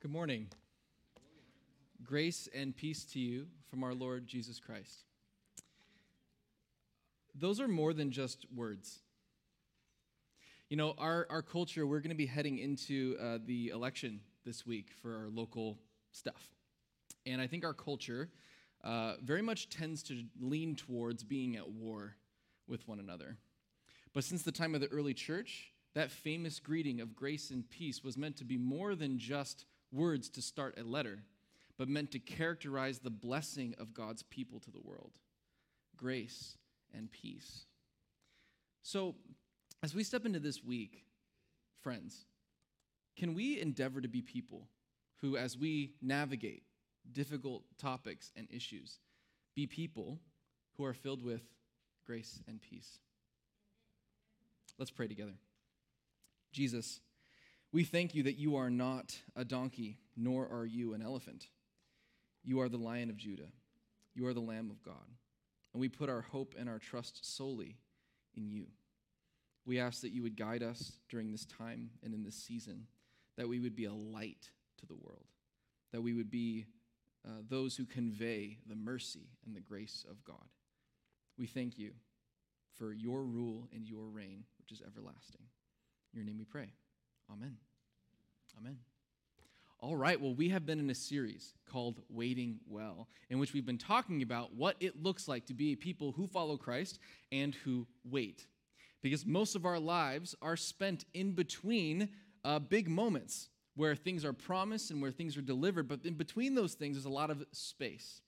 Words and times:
Good 0.00 0.12
morning. 0.12 0.46
Grace 2.02 2.48
and 2.54 2.74
peace 2.74 3.04
to 3.12 3.18
you 3.18 3.48
from 3.68 3.84
our 3.84 3.92
Lord 3.92 4.26
Jesus 4.26 4.58
Christ. 4.58 5.04
Those 7.34 7.60
are 7.60 7.68
more 7.68 7.92
than 7.92 8.10
just 8.10 8.46
words. 8.50 9.00
You 10.70 10.78
know, 10.78 10.94
our, 10.96 11.26
our 11.28 11.42
culture, 11.42 11.86
we're 11.86 12.00
going 12.00 12.08
to 12.08 12.16
be 12.16 12.24
heading 12.24 12.56
into 12.56 13.18
uh, 13.20 13.38
the 13.44 13.68
election 13.74 14.20
this 14.46 14.64
week 14.64 14.88
for 15.02 15.14
our 15.14 15.28
local 15.28 15.76
stuff. 16.12 16.48
And 17.26 17.38
I 17.38 17.46
think 17.46 17.66
our 17.66 17.74
culture 17.74 18.30
uh, 18.82 19.16
very 19.22 19.42
much 19.42 19.68
tends 19.68 20.02
to 20.04 20.22
lean 20.40 20.76
towards 20.76 21.24
being 21.24 21.56
at 21.56 21.68
war 21.68 22.16
with 22.66 22.88
one 22.88 23.00
another. 23.00 23.36
But 24.14 24.24
since 24.24 24.44
the 24.44 24.50
time 24.50 24.74
of 24.74 24.80
the 24.80 24.88
early 24.88 25.12
church, 25.12 25.74
that 25.94 26.10
famous 26.10 26.58
greeting 26.58 27.02
of 27.02 27.14
grace 27.14 27.50
and 27.50 27.68
peace 27.68 28.02
was 28.02 28.16
meant 28.16 28.38
to 28.38 28.44
be 28.44 28.56
more 28.56 28.94
than 28.94 29.18
just 29.18 29.66
words 29.92 30.28
to 30.30 30.42
start 30.42 30.78
a 30.78 30.84
letter, 30.84 31.22
but 31.78 31.88
meant 31.88 32.10
to 32.12 32.18
characterize 32.18 32.98
the 32.98 33.10
blessing 33.10 33.74
of 33.78 33.94
God's 33.94 34.22
people 34.22 34.60
to 34.60 34.70
the 34.70 34.80
world 34.80 35.12
grace 35.96 36.56
and 36.94 37.12
peace. 37.12 37.66
So, 38.82 39.14
as 39.82 39.94
we 39.94 40.02
step 40.02 40.24
into 40.24 40.40
this 40.40 40.64
week, 40.64 41.04
friends, 41.82 42.24
can 43.16 43.34
we 43.34 43.60
endeavor 43.60 44.00
to 44.00 44.08
be 44.08 44.22
people 44.22 44.66
who, 45.20 45.36
as 45.36 45.58
we 45.58 45.92
navigate 46.00 46.62
difficult 47.12 47.64
topics 47.78 48.32
and 48.34 48.48
issues, 48.50 48.98
be 49.54 49.66
people 49.66 50.18
who 50.76 50.84
are 50.84 50.94
filled 50.94 51.22
with 51.22 51.42
grace 52.06 52.40
and 52.48 52.62
peace? 52.62 52.98
Let's 54.78 54.90
pray 54.90 55.08
together. 55.08 55.34
Jesus, 56.52 57.00
we 57.72 57.84
thank 57.84 58.14
you 58.14 58.24
that 58.24 58.38
you 58.38 58.56
are 58.56 58.70
not 58.70 59.16
a 59.36 59.44
donkey, 59.44 59.98
nor 60.16 60.48
are 60.48 60.66
you 60.66 60.94
an 60.94 61.02
elephant. 61.02 61.46
You 62.42 62.60
are 62.60 62.68
the 62.68 62.76
lion 62.76 63.10
of 63.10 63.16
Judah. 63.16 63.52
You 64.14 64.26
are 64.26 64.34
the 64.34 64.40
Lamb 64.40 64.70
of 64.70 64.82
God. 64.82 64.94
And 65.72 65.80
we 65.80 65.88
put 65.88 66.08
our 66.08 66.22
hope 66.22 66.54
and 66.58 66.68
our 66.68 66.78
trust 66.78 67.36
solely 67.36 67.76
in 68.34 68.48
you. 68.48 68.66
We 69.64 69.78
ask 69.78 70.00
that 70.00 70.12
you 70.12 70.22
would 70.22 70.36
guide 70.36 70.62
us 70.62 70.92
during 71.08 71.30
this 71.30 71.44
time 71.44 71.90
and 72.02 72.12
in 72.12 72.24
this 72.24 72.34
season, 72.34 72.86
that 73.36 73.48
we 73.48 73.60
would 73.60 73.76
be 73.76 73.84
a 73.84 73.92
light 73.92 74.50
to 74.78 74.86
the 74.86 74.96
world, 74.96 75.26
that 75.92 76.00
we 76.00 76.12
would 76.12 76.30
be 76.30 76.66
uh, 77.26 77.42
those 77.48 77.76
who 77.76 77.84
convey 77.84 78.58
the 78.66 78.74
mercy 78.74 79.28
and 79.46 79.54
the 79.54 79.60
grace 79.60 80.04
of 80.10 80.24
God. 80.24 80.48
We 81.38 81.46
thank 81.46 81.78
you 81.78 81.92
for 82.76 82.92
your 82.92 83.22
rule 83.22 83.68
and 83.72 83.86
your 83.86 84.06
reign, 84.06 84.44
which 84.58 84.72
is 84.72 84.82
everlasting. 84.84 85.42
In 86.12 86.18
your 86.18 86.26
name 86.26 86.38
we 86.38 86.44
pray. 86.44 86.72
Amen. 87.30 87.56
Amen. 88.58 88.78
All 89.80 89.96
right, 89.96 90.20
well, 90.20 90.34
we 90.34 90.50
have 90.50 90.66
been 90.66 90.78
in 90.78 90.90
a 90.90 90.94
series 90.94 91.54
called 91.70 92.02
Waiting 92.10 92.60
Well, 92.68 93.08
in 93.30 93.38
which 93.38 93.54
we've 93.54 93.64
been 93.64 93.78
talking 93.78 94.22
about 94.22 94.54
what 94.54 94.76
it 94.80 95.02
looks 95.02 95.26
like 95.26 95.46
to 95.46 95.54
be 95.54 95.74
people 95.74 96.12
who 96.12 96.26
follow 96.26 96.56
Christ 96.58 96.98
and 97.32 97.54
who 97.54 97.86
wait. 98.04 98.46
Because 99.02 99.24
most 99.24 99.56
of 99.56 99.64
our 99.64 99.78
lives 99.78 100.34
are 100.42 100.56
spent 100.56 101.06
in 101.14 101.32
between 101.32 102.10
uh, 102.44 102.58
big 102.58 102.88
moments 102.88 103.48
where 103.74 103.94
things 103.94 104.24
are 104.24 104.34
promised 104.34 104.90
and 104.90 105.00
where 105.00 105.10
things 105.10 105.36
are 105.38 105.42
delivered, 105.42 105.88
but 105.88 106.04
in 106.04 106.14
between 106.14 106.54
those 106.54 106.74
things, 106.74 106.96
there's 106.96 107.06
a 107.06 107.10
lot 107.10 107.30
of 107.30 107.42
space. 107.52 108.20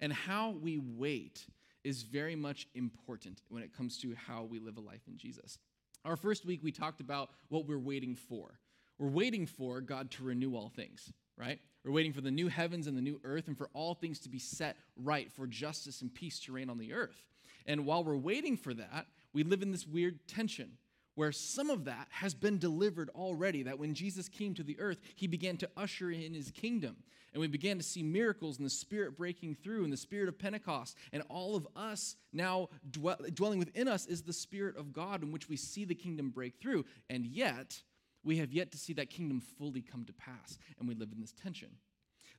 And 0.00 0.12
how 0.12 0.50
we 0.50 0.78
wait 0.78 1.46
is 1.84 2.02
very 2.02 2.34
much 2.34 2.66
important 2.74 3.42
when 3.48 3.62
it 3.62 3.72
comes 3.72 3.98
to 3.98 4.14
how 4.26 4.42
we 4.42 4.58
live 4.58 4.76
a 4.76 4.80
life 4.80 5.02
in 5.06 5.16
Jesus. 5.16 5.58
Our 6.04 6.16
first 6.16 6.44
week, 6.44 6.60
we 6.64 6.72
talked 6.72 7.00
about 7.00 7.30
what 7.48 7.68
we're 7.68 7.78
waiting 7.78 8.16
for. 8.16 8.58
We're 8.98 9.08
waiting 9.08 9.46
for 9.46 9.80
God 9.80 10.10
to 10.12 10.24
renew 10.24 10.56
all 10.56 10.68
things, 10.68 11.12
right? 11.36 11.58
We're 11.84 11.92
waiting 11.92 12.12
for 12.12 12.20
the 12.20 12.30
new 12.30 12.48
heavens 12.48 12.86
and 12.86 12.96
the 12.96 13.02
new 13.02 13.20
earth 13.24 13.48
and 13.48 13.56
for 13.56 13.68
all 13.74 13.94
things 13.94 14.18
to 14.20 14.28
be 14.28 14.38
set 14.38 14.76
right, 14.96 15.30
for 15.30 15.46
justice 15.46 16.00
and 16.00 16.12
peace 16.12 16.40
to 16.40 16.52
reign 16.52 16.70
on 16.70 16.78
the 16.78 16.92
earth. 16.92 17.22
And 17.66 17.84
while 17.84 18.04
we're 18.04 18.16
waiting 18.16 18.56
for 18.56 18.74
that, 18.74 19.06
we 19.32 19.42
live 19.44 19.62
in 19.62 19.72
this 19.72 19.86
weird 19.86 20.26
tension 20.26 20.78
where 21.16 21.32
some 21.32 21.70
of 21.70 21.84
that 21.86 22.06
has 22.10 22.34
been 22.34 22.58
delivered 22.58 23.10
already. 23.10 23.62
That 23.64 23.78
when 23.78 23.94
Jesus 23.94 24.28
came 24.28 24.54
to 24.54 24.62
the 24.62 24.78
earth, 24.78 24.98
he 25.16 25.26
began 25.26 25.56
to 25.58 25.70
usher 25.76 26.10
in 26.10 26.34
his 26.34 26.50
kingdom. 26.50 26.96
And 27.32 27.40
we 27.40 27.48
began 27.48 27.76
to 27.76 27.82
see 27.82 28.02
miracles 28.02 28.56
and 28.56 28.64
the 28.64 28.70
Spirit 28.70 29.16
breaking 29.16 29.56
through 29.56 29.84
and 29.84 29.92
the 29.92 29.98
Spirit 29.98 30.28
of 30.28 30.38
Pentecost. 30.38 30.96
And 31.12 31.22
all 31.28 31.56
of 31.56 31.66
us 31.76 32.16
now 32.32 32.68
dwell, 32.90 33.18
dwelling 33.34 33.58
within 33.58 33.88
us 33.88 34.06
is 34.06 34.22
the 34.22 34.32
Spirit 34.32 34.76
of 34.76 34.92
God 34.92 35.22
in 35.22 35.32
which 35.32 35.48
we 35.48 35.56
see 35.56 35.84
the 35.84 35.94
kingdom 35.94 36.30
break 36.30 36.54
through. 36.60 36.84
And 37.10 37.26
yet, 37.26 37.82
we 38.26 38.38
have 38.38 38.52
yet 38.52 38.72
to 38.72 38.78
see 38.78 38.92
that 38.94 39.08
kingdom 39.08 39.40
fully 39.40 39.80
come 39.80 40.04
to 40.04 40.12
pass. 40.12 40.58
And 40.78 40.88
we 40.88 40.94
live 40.94 41.12
in 41.12 41.20
this 41.20 41.32
tension. 41.32 41.68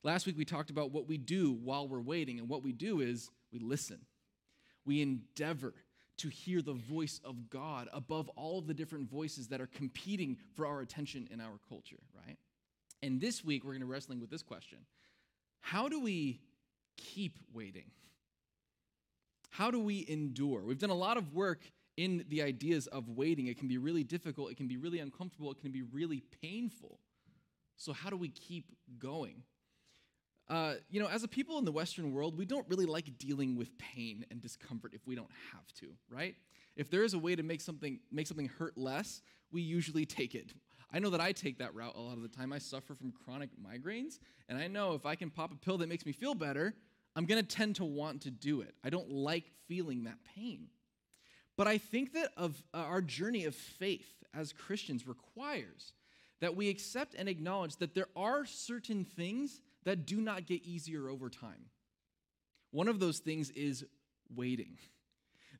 Last 0.04 0.26
week, 0.26 0.36
we 0.36 0.44
talked 0.44 0.70
about 0.70 0.92
what 0.92 1.08
we 1.08 1.16
do 1.16 1.52
while 1.52 1.88
we're 1.88 2.00
waiting. 2.00 2.38
And 2.38 2.48
what 2.48 2.62
we 2.62 2.72
do 2.72 3.00
is 3.00 3.30
we 3.50 3.58
listen, 3.58 4.02
we 4.84 5.00
endeavor 5.00 5.74
to 6.18 6.28
hear 6.28 6.60
the 6.60 6.74
voice 6.74 7.20
of 7.24 7.48
God 7.48 7.88
above 7.92 8.28
all 8.36 8.58
of 8.58 8.66
the 8.66 8.74
different 8.74 9.08
voices 9.10 9.48
that 9.48 9.60
are 9.60 9.66
competing 9.66 10.36
for 10.54 10.66
our 10.66 10.80
attention 10.80 11.26
in 11.30 11.40
our 11.40 11.58
culture, 11.68 11.98
right? 12.14 12.36
And 13.02 13.20
this 13.20 13.44
week, 13.44 13.64
we're 13.64 13.72
going 13.72 13.80
to 13.80 13.86
be 13.86 13.92
wrestling 13.92 14.20
with 14.20 14.30
this 14.30 14.42
question 14.42 14.78
How 15.60 15.88
do 15.88 16.00
we 16.00 16.40
keep 16.96 17.38
waiting? 17.52 17.90
How 19.50 19.70
do 19.70 19.80
we 19.80 20.04
endure? 20.06 20.62
We've 20.64 20.78
done 20.78 20.90
a 20.90 20.94
lot 20.94 21.16
of 21.16 21.32
work 21.32 21.60
in 21.98 22.24
the 22.28 22.40
ideas 22.40 22.86
of 22.86 23.08
waiting. 23.08 23.48
It 23.48 23.58
can 23.58 23.66
be 23.66 23.76
really 23.76 24.04
difficult, 24.04 24.52
it 24.52 24.56
can 24.56 24.68
be 24.68 24.76
really 24.76 25.00
uncomfortable, 25.00 25.50
it 25.50 25.60
can 25.60 25.72
be 25.72 25.82
really 25.82 26.22
painful. 26.40 27.00
So, 27.76 27.92
how 27.92 28.08
do 28.08 28.16
we 28.16 28.28
keep 28.28 28.66
going? 28.98 29.42
Uh, 30.48 30.74
you 30.88 31.00
know, 31.00 31.08
as 31.08 31.24
a 31.24 31.28
people 31.28 31.58
in 31.58 31.64
the 31.64 31.72
Western 31.72 32.14
world, 32.14 32.38
we 32.38 32.46
don't 32.46 32.66
really 32.68 32.86
like 32.86 33.18
dealing 33.18 33.56
with 33.56 33.76
pain 33.78 34.24
and 34.30 34.40
discomfort 34.40 34.94
if 34.94 35.06
we 35.06 35.16
don't 35.16 35.30
have 35.52 35.66
to, 35.80 35.88
right? 36.08 36.36
If 36.76 36.88
there 36.88 37.02
is 37.02 37.14
a 37.14 37.18
way 37.18 37.34
to 37.34 37.42
make 37.42 37.60
something 37.60 37.98
make 38.12 38.28
something 38.28 38.48
hurt 38.48 38.78
less, 38.78 39.20
we 39.50 39.60
usually 39.60 40.06
take 40.06 40.36
it. 40.36 40.54
I 40.92 41.00
know 41.00 41.10
that 41.10 41.20
I 41.20 41.32
take 41.32 41.58
that 41.58 41.74
route 41.74 41.96
a 41.96 42.00
lot 42.00 42.16
of 42.16 42.22
the 42.22 42.28
time. 42.28 42.52
I 42.52 42.58
suffer 42.58 42.94
from 42.94 43.12
chronic 43.12 43.50
migraines, 43.60 44.20
and 44.48 44.56
I 44.56 44.68
know 44.68 44.94
if 44.94 45.04
I 45.04 45.16
can 45.16 45.30
pop 45.30 45.52
a 45.52 45.56
pill 45.56 45.78
that 45.78 45.88
makes 45.88 46.06
me 46.06 46.12
feel 46.12 46.36
better, 46.36 46.74
I'm 47.16 47.26
going 47.26 47.44
to 47.44 47.56
tend 47.56 47.74
to 47.76 47.84
want 47.84 48.22
to 48.22 48.30
do 48.30 48.60
it. 48.60 48.74
I 48.84 48.88
don't 48.88 49.10
like 49.10 49.50
feeling 49.66 50.04
that 50.04 50.18
pain. 50.36 50.68
But 51.58 51.66
I 51.66 51.76
think 51.76 52.12
that 52.12 52.30
of 52.36 52.62
uh, 52.72 52.78
our 52.78 53.02
journey 53.02 53.44
of 53.44 53.54
faith 53.54 54.08
as 54.32 54.52
Christians 54.52 55.08
requires 55.08 55.92
that 56.40 56.54
we 56.54 56.68
accept 56.68 57.14
and 57.14 57.28
acknowledge 57.28 57.76
that 57.78 57.96
there 57.96 58.06
are 58.14 58.46
certain 58.46 59.04
things 59.04 59.60
that 59.84 60.06
do 60.06 60.20
not 60.20 60.46
get 60.46 60.62
easier 60.64 61.08
over 61.08 61.28
time. 61.28 61.66
One 62.70 62.86
of 62.86 63.00
those 63.00 63.18
things 63.18 63.50
is 63.50 63.84
waiting. 64.34 64.78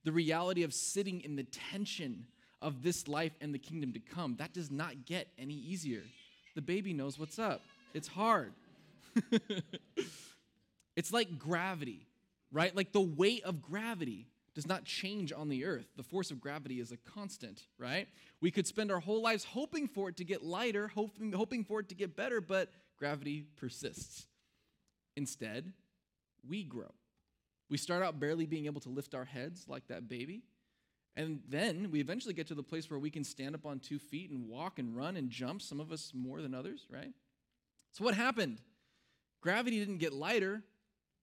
The 0.04 0.12
reality 0.12 0.62
of 0.62 0.72
sitting 0.72 1.20
in 1.22 1.34
the 1.34 1.42
tension 1.42 2.28
of 2.62 2.82
this 2.82 3.08
life 3.08 3.32
and 3.40 3.52
the 3.52 3.58
kingdom 3.58 3.92
to 3.92 3.98
come, 3.98 4.36
that 4.36 4.54
does 4.54 4.70
not 4.70 5.04
get 5.04 5.26
any 5.36 5.54
easier. 5.54 6.02
The 6.54 6.62
baby 6.62 6.94
knows 6.94 7.18
what's 7.18 7.38
up. 7.38 7.60
It's 7.92 8.08
hard. 8.08 8.52
it's 10.96 11.12
like 11.12 11.38
gravity, 11.38 12.06
right? 12.52 12.74
Like 12.74 12.92
the 12.92 13.00
weight 13.00 13.42
of 13.42 13.60
gravity 13.60 14.28
does 14.58 14.66
not 14.66 14.84
change 14.84 15.32
on 15.32 15.48
the 15.48 15.64
earth. 15.64 15.86
The 15.96 16.02
force 16.02 16.32
of 16.32 16.40
gravity 16.40 16.80
is 16.80 16.90
a 16.90 16.96
constant, 16.96 17.62
right? 17.78 18.08
We 18.40 18.50
could 18.50 18.66
spend 18.66 18.90
our 18.90 18.98
whole 18.98 19.22
lives 19.22 19.44
hoping 19.44 19.86
for 19.86 20.08
it 20.08 20.16
to 20.16 20.24
get 20.24 20.42
lighter, 20.42 20.88
hoping, 20.88 21.30
hoping 21.30 21.62
for 21.62 21.78
it 21.78 21.88
to 21.90 21.94
get 21.94 22.16
better, 22.16 22.40
but 22.40 22.68
gravity 22.98 23.44
persists. 23.56 24.26
Instead, 25.16 25.72
we 26.44 26.64
grow. 26.64 26.90
We 27.70 27.78
start 27.78 28.02
out 28.02 28.18
barely 28.18 28.46
being 28.46 28.66
able 28.66 28.80
to 28.80 28.88
lift 28.88 29.14
our 29.14 29.24
heads 29.24 29.66
like 29.68 29.86
that 29.86 30.08
baby. 30.08 30.42
And 31.14 31.38
then 31.48 31.92
we 31.92 32.00
eventually 32.00 32.34
get 32.34 32.48
to 32.48 32.56
the 32.56 32.64
place 32.64 32.90
where 32.90 32.98
we 32.98 33.10
can 33.10 33.22
stand 33.22 33.54
up 33.54 33.64
on 33.64 33.78
two 33.78 34.00
feet 34.00 34.32
and 34.32 34.48
walk 34.48 34.80
and 34.80 34.96
run 34.96 35.16
and 35.16 35.30
jump, 35.30 35.62
some 35.62 35.78
of 35.78 35.92
us 35.92 36.10
more 36.12 36.42
than 36.42 36.52
others, 36.52 36.84
right? 36.90 37.12
So, 37.92 38.02
what 38.02 38.16
happened? 38.16 38.58
Gravity 39.40 39.78
didn't 39.78 39.98
get 39.98 40.12
lighter, 40.12 40.64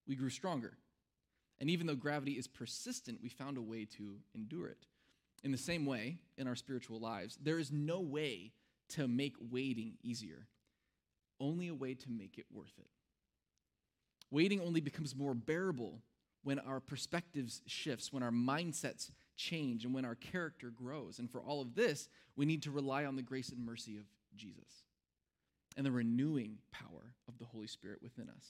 we 0.07 0.15
grew 0.15 0.29
stronger. 0.29 0.77
And 1.59 1.69
even 1.69 1.87
though 1.87 1.95
gravity 1.95 2.33
is 2.33 2.47
persistent, 2.47 3.19
we 3.23 3.29
found 3.29 3.57
a 3.57 3.61
way 3.61 3.85
to 3.97 4.17
endure 4.33 4.67
it. 4.67 4.85
In 5.43 5.51
the 5.51 5.57
same 5.57 5.85
way, 5.85 6.17
in 6.37 6.47
our 6.47 6.55
spiritual 6.55 6.99
lives, 6.99 7.37
there 7.41 7.59
is 7.59 7.71
no 7.71 7.99
way 7.99 8.51
to 8.89 9.07
make 9.07 9.35
waiting 9.39 9.93
easier 10.03 10.47
only 11.39 11.67
a 11.67 11.75
way 11.75 11.93
to 11.93 12.09
make 12.09 12.37
it 12.37 12.45
worth 12.51 12.73
it. 12.77 12.87
Waiting 14.31 14.61
only 14.61 14.81
becomes 14.81 15.15
more 15.15 15.33
bearable 15.33 16.01
when 16.43 16.59
our 16.59 16.79
perspectives 16.79 17.61
shifts, 17.65 18.11
when 18.11 18.23
our 18.23 18.31
mindsets 18.31 19.11
change, 19.35 19.85
and 19.85 19.93
when 19.93 20.05
our 20.05 20.15
character 20.15 20.69
grows. 20.69 21.19
And 21.19 21.29
for 21.29 21.41
all 21.41 21.61
of 21.61 21.75
this, 21.75 22.07
we 22.35 22.45
need 22.45 22.63
to 22.63 22.71
rely 22.71 23.05
on 23.05 23.15
the 23.15 23.21
grace 23.21 23.49
and 23.49 23.65
mercy 23.65 23.97
of 23.97 24.05
Jesus 24.35 24.83
and 25.77 25.85
the 25.85 25.91
renewing 25.91 26.57
power 26.71 27.13
of 27.27 27.37
the 27.37 27.45
Holy 27.45 27.67
Spirit 27.67 28.01
within 28.01 28.29
us. 28.29 28.45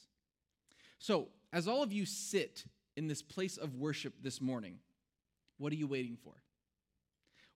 So, 0.99 1.29
as 1.51 1.67
all 1.67 1.83
of 1.83 1.91
you 1.91 2.05
sit 2.05 2.65
in 2.95 3.07
this 3.07 3.21
place 3.21 3.57
of 3.57 3.75
worship 3.75 4.13
this 4.21 4.41
morning, 4.41 4.79
what 5.57 5.71
are 5.71 5.77
you 5.77 5.87
waiting 5.87 6.17
for? 6.23 6.33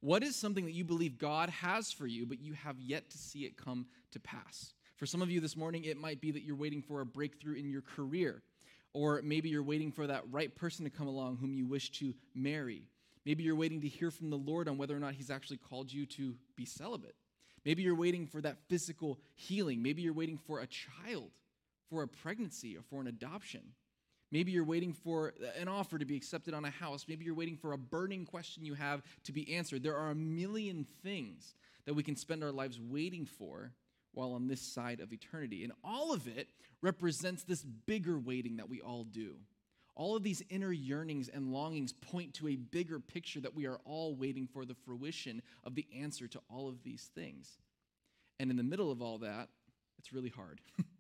What 0.01 0.24
is 0.24 0.36
something 0.36 0.65
that 0.65 0.74
you 0.74 0.86
believe 0.86 1.18
God 1.18 1.50
has 1.50 1.91
for 1.91 2.07
you, 2.07 2.25
but 2.25 2.39
you 2.39 2.53
have 2.53 2.80
yet 2.80 3.09
to 3.09 3.18
see 3.18 3.39
it 3.39 3.57
come 3.57 3.88
to 4.12 4.19
pass? 4.19 4.74
For 4.95 5.06
some 5.06 5.21
of 5.21 5.30
you 5.30 5.39
this 5.39 5.57
morning, 5.57 5.83
it 5.83 5.97
might 5.97 6.21
be 6.21 6.31
that 6.31 6.44
you're 6.44 6.56
waiting 6.56 6.81
for 6.81 7.01
a 7.01 7.06
breakthrough 7.06 7.56
in 7.56 7.69
your 7.69 7.81
career, 7.81 8.41
or 8.94 9.21
maybe 9.24 9.50
you're 9.50 9.63
waiting 9.63 9.91
for 9.91 10.07
that 10.07 10.24
right 10.31 10.53
person 10.56 10.86
to 10.86 10.89
come 10.89 11.07
along 11.07 11.38
whom 11.38 11.53
you 11.53 11.65
wish 11.65 11.92
to 11.92 12.13
marry. 12.33 12.83
Maybe 13.25 13.44
you're 13.44 13.56
waiting 13.56 13.81
to 13.81 13.88
hear 13.88 14.12
from 14.12 14.30
the 14.30 14.38
Lord 14.38 14.68
on 14.68 14.77
whether 14.77 14.95
or 14.95 15.00
not 15.00 15.13
He's 15.13 15.30
actually 15.30 15.57
called 15.57 15.92
you 15.92 16.06
to 16.07 16.35
be 16.56 16.65
celibate. 16.65 17.15
Maybe 17.65 17.83
you're 17.83 17.95
waiting 17.95 18.25
for 18.25 18.42
that 18.42 18.57
physical 18.69 19.19
healing. 19.35 19.83
Maybe 19.83 20.01
you're 20.01 20.13
waiting 20.13 20.38
for 20.38 20.62
a 20.62 20.68
child, 20.68 21.31
for 21.89 22.03
a 22.03 22.07
pregnancy, 22.07 22.77
or 22.77 22.81
for 22.89 23.01
an 23.01 23.07
adoption. 23.07 23.62
Maybe 24.31 24.51
you're 24.51 24.63
waiting 24.63 24.93
for 24.93 25.33
an 25.57 25.67
offer 25.67 25.97
to 25.97 26.05
be 26.05 26.15
accepted 26.15 26.53
on 26.53 26.63
a 26.63 26.69
house. 26.69 27.05
Maybe 27.07 27.25
you're 27.25 27.33
waiting 27.33 27.57
for 27.57 27.73
a 27.73 27.77
burning 27.77 28.25
question 28.25 28.63
you 28.63 28.75
have 28.75 29.01
to 29.23 29.31
be 29.31 29.55
answered. 29.55 29.81
There 29.81 29.97
are 29.97 30.11
a 30.11 30.15
million 30.15 30.85
things 31.03 31.55
that 31.85 31.95
we 31.95 32.03
can 32.03 32.15
spend 32.15 32.43
our 32.43 32.51
lives 32.51 32.79
waiting 32.79 33.25
for 33.25 33.71
while 34.13 34.33
on 34.33 34.47
this 34.47 34.61
side 34.61 34.99
of 34.99 35.11
eternity. 35.11 35.63
And 35.63 35.73
all 35.83 36.13
of 36.13 36.27
it 36.27 36.47
represents 36.81 37.43
this 37.43 37.63
bigger 37.63 38.19
waiting 38.19 38.57
that 38.57 38.69
we 38.69 38.81
all 38.81 39.03
do. 39.03 39.35
All 39.95 40.15
of 40.15 40.23
these 40.23 40.43
inner 40.49 40.71
yearnings 40.71 41.27
and 41.27 41.51
longings 41.51 41.91
point 41.91 42.35
to 42.35 42.47
a 42.47 42.55
bigger 42.55 42.99
picture 42.99 43.41
that 43.41 43.55
we 43.55 43.65
are 43.65 43.79
all 43.83 44.15
waiting 44.15 44.47
for 44.47 44.63
the 44.63 44.75
fruition 44.75 45.41
of 45.63 45.75
the 45.75 45.87
answer 45.99 46.27
to 46.27 46.39
all 46.49 46.69
of 46.69 46.83
these 46.83 47.09
things. 47.15 47.57
And 48.39 48.49
in 48.49 48.57
the 48.57 48.63
middle 48.63 48.91
of 48.91 49.01
all 49.01 49.17
that, 49.17 49.49
it's 49.97 50.13
really 50.13 50.29
hard. 50.29 50.61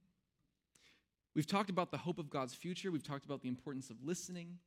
We've 1.39 1.47
talked 1.47 1.69
about 1.69 1.89
the 1.89 1.97
hope 1.97 2.19
of 2.19 2.29
God's 2.29 2.53
future. 2.53 2.91
We've 2.91 3.01
talked 3.01 3.23
about 3.23 3.41
the 3.41 3.47
importance 3.47 3.89
of 3.89 4.03
listening, 4.03 4.57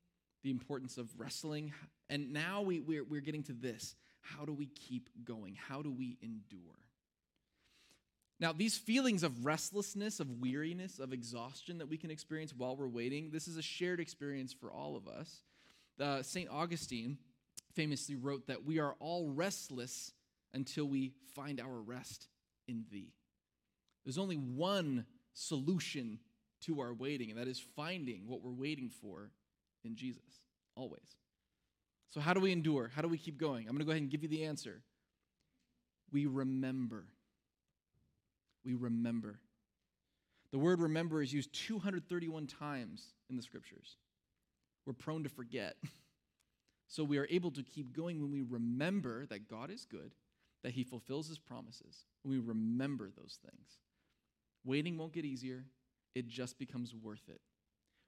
the 0.43 0.51
importance 0.51 0.97
of 0.97 1.11
wrestling. 1.19 1.75
And 2.09 2.33
now 2.33 2.63
we, 2.63 2.81
we're, 2.81 3.05
we're 3.05 3.21
getting 3.21 3.43
to 3.43 3.53
this. 3.53 3.95
How 4.23 4.47
do 4.47 4.55
we 4.55 4.69
keep 4.69 5.11
going? 5.23 5.55
How 5.55 5.83
do 5.83 5.93
we 5.93 6.17
endure? 6.23 6.79
Now, 8.41 8.55
these 8.55 8.79
feelings 8.79 9.23
of 9.23 9.45
restlessness, 9.45 10.19
of 10.19 10.41
weariness, 10.41 10.99
of 10.99 11.13
exhaustion 11.13 11.77
that 11.77 11.91
we 11.91 11.99
can 11.99 12.11
experience 12.11 12.55
while 12.57 12.75
we're 12.75 12.89
waiting, 12.89 13.29
this 13.31 13.49
is 13.49 13.59
a 13.59 13.63
shared 13.63 14.01
experience 14.01 14.55
for 14.55 14.73
all 14.73 14.97
of 14.97 15.07
us. 15.07 15.43
Uh, 16.01 16.23
St. 16.23 16.49
Augustine 16.49 17.19
famously 17.75 18.17
wrote 18.17 18.47
that 18.47 18.65
we 18.65 18.79
are 18.79 18.95
all 18.99 19.29
restless 19.29 20.15
until 20.55 20.87
we 20.87 21.13
find 21.35 21.61
our 21.61 21.83
rest 21.83 22.29
in 22.67 22.87
thee. 22.91 23.13
There's 24.07 24.17
only 24.17 24.37
one 24.37 25.05
solution 25.35 26.19
to 26.63 26.81
our 26.81 26.93
waiting, 26.93 27.31
and 27.31 27.39
that 27.39 27.49
is 27.49 27.61
finding 27.77 28.23
what 28.27 28.43
we're 28.43 28.53
waiting 28.53 28.91
for 28.91 29.31
in 29.85 29.97
Jesus, 29.97 30.41
always. 30.77 31.17
So, 32.11 32.21
how 32.21 32.35
do 32.35 32.41
we 32.41 32.53
endure? 32.53 32.91
How 32.95 33.03
do 33.03 33.09
we 33.09 33.19
keep 33.19 33.39
going? 33.39 33.69
I'm 33.69 33.75
going 33.75 33.79
to 33.79 33.85
go 33.85 33.91
ahead 33.93 34.03
and 34.03 34.11
give 34.11 34.23
you 34.23 34.29
the 34.29 34.45
answer. 34.45 34.83
We 36.13 36.27
remember 36.27 37.07
we 38.65 38.75
remember. 38.75 39.39
The 40.51 40.59
word 40.59 40.81
remember 40.81 41.23
is 41.23 41.33
used 41.33 41.53
231 41.53 42.47
times 42.47 43.15
in 43.31 43.37
the 43.37 43.43
scriptures. 43.43 43.97
We're 44.87 44.93
prone 44.93 45.23
to 45.25 45.29
forget. 45.29 45.77
So 46.89 47.05
we 47.05 47.17
are 47.17 47.27
able 47.31 47.51
to 47.53 47.63
keep 47.63 47.97
going 47.97 48.21
when 48.21 48.31
we 48.31 48.43
remember 48.43 49.25
that 49.31 49.49
God 49.49 49.71
is 49.71 49.87
good, 49.87 50.13
that 50.63 50.73
He 50.75 50.85
fulfills 50.85 51.27
His 51.27 51.39
promises, 51.39 52.05
when 52.23 52.39
we 52.39 52.47
remember 52.47 53.09
those 53.17 53.39
things. 53.43 53.79
Waiting 54.63 54.99
won't 54.99 55.15
get 55.15 55.25
easier, 55.25 55.65
it 56.15 56.29
just 56.29 56.59
becomes 56.59 56.95
worth 56.95 57.29
it 57.29 57.41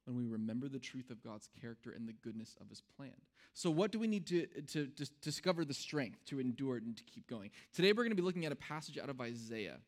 when 0.04 0.16
we 0.16 0.24
remember 0.24 0.68
the 0.68 0.78
truth 0.78 1.10
of 1.10 1.22
God's 1.22 1.48
character 1.60 1.90
and 1.90 2.06
the 2.06 2.12
goodness 2.12 2.56
of 2.60 2.68
his 2.68 2.82
plan. 2.96 3.14
So, 3.54 3.70
what 3.70 3.90
do 3.90 3.98
we 3.98 4.06
need 4.06 4.26
to, 4.26 4.46
to, 4.46 4.86
to 4.86 5.06
discover 5.22 5.64
the 5.64 5.74
strength 5.74 6.24
to 6.26 6.40
endure 6.40 6.76
and 6.76 6.96
to 6.96 7.04
keep 7.04 7.26
going? 7.26 7.50
Today, 7.72 7.92
we're 7.92 8.04
going 8.04 8.10
to 8.10 8.16
be 8.16 8.22
looking 8.22 8.44
at 8.44 8.52
a 8.52 8.56
passage 8.56 8.98
out 8.98 9.08
of 9.08 9.20
Isaiah. 9.20 9.78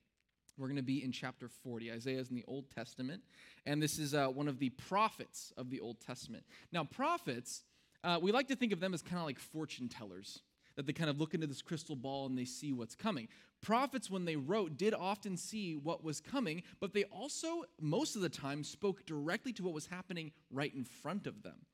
We're 0.58 0.68
going 0.68 0.76
to 0.76 0.82
be 0.82 1.04
in 1.04 1.12
chapter 1.12 1.48
40. 1.48 1.92
Isaiah 1.92 2.18
is 2.18 2.30
in 2.30 2.36
the 2.36 2.44
Old 2.48 2.70
Testament, 2.74 3.22
and 3.66 3.82
this 3.82 3.98
is 3.98 4.14
uh, 4.14 4.28
one 4.28 4.48
of 4.48 4.58
the 4.58 4.70
prophets 4.70 5.52
of 5.56 5.69
the 5.69 5.80
Old 5.80 6.00
Testament. 6.00 6.44
Now, 6.72 6.84
prophets, 6.84 7.62
uh, 8.02 8.19
we 8.22 8.32
like 8.32 8.48
to 8.48 8.56
think 8.56 8.72
of 8.72 8.80
them 8.80 8.94
as 8.94 9.02
kind 9.02 9.19
of 9.19 9.26
like 9.26 9.38
fortune 9.38 9.88
tellers, 9.88 10.40
that 10.76 10.87
they 10.87 10.93
kind 10.93 11.11
of 11.11 11.19
look 11.19 11.34
into 11.34 11.46
this 11.46 11.62
crystal 11.62 11.96
ball 11.96 12.26
and 12.26 12.38
they 12.38 12.44
see 12.44 12.73
what's 12.73 12.94
coming. 12.94 13.28
Prophets, 13.62 14.11
when 14.11 14.25
they 14.25 14.37
wrote, 14.37 14.76
did 14.76 14.94
often 14.94 15.37
see 15.37 15.75
what 15.75 16.05
was 16.05 16.20
coming, 16.20 16.62
but 16.81 16.93
they 16.93 17.05
also, 17.05 17.64
most 17.81 18.14
of 18.14 18.23
the 18.23 18.28
time, 18.28 18.62
spoke 18.62 19.05
directly 19.06 19.52
to 19.55 19.62
what 19.62 19.75
was 19.75 19.87
happening 19.87 20.32
right 20.50 20.75
in 20.75 20.84
front 20.84 21.26
of 21.26 21.43
them. 21.43 21.67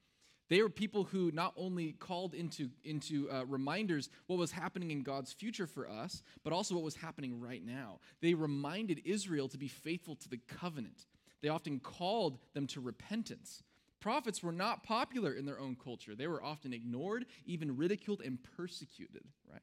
They 0.48 0.60
were 0.60 0.68
people 0.68 1.04
who 1.04 1.30
not 1.32 1.54
only 1.56 1.92
called 1.92 2.34
into, 2.34 2.68
into 2.84 3.30
uh, 3.30 3.44
reminders 3.46 4.10
what 4.26 4.38
was 4.38 4.52
happening 4.52 4.90
in 4.90 5.02
God's 5.02 5.32
future 5.32 5.66
for 5.66 5.88
us, 5.88 6.22
but 6.44 6.52
also 6.52 6.74
what 6.74 6.84
was 6.84 6.96
happening 6.96 7.40
right 7.40 7.64
now. 7.64 8.00
They 8.20 8.34
reminded 8.34 9.00
Israel 9.04 9.48
to 9.48 9.56
be 9.56 9.68
faithful 9.68 10.14
to 10.16 10.28
the 10.28 10.40
covenant. 10.60 11.06
They 11.42 11.48
often 11.48 11.80
called 11.80 12.38
them 12.54 12.66
to 12.68 12.80
repentance. 12.80 13.62
Prophets 14.02 14.42
were 14.42 14.52
not 14.52 14.82
popular 14.82 15.32
in 15.32 15.46
their 15.46 15.60
own 15.60 15.76
culture. 15.76 16.16
They 16.16 16.26
were 16.26 16.42
often 16.42 16.72
ignored, 16.72 17.24
even 17.46 17.76
ridiculed 17.76 18.20
and 18.20 18.36
persecuted, 18.56 19.22
right? 19.50 19.62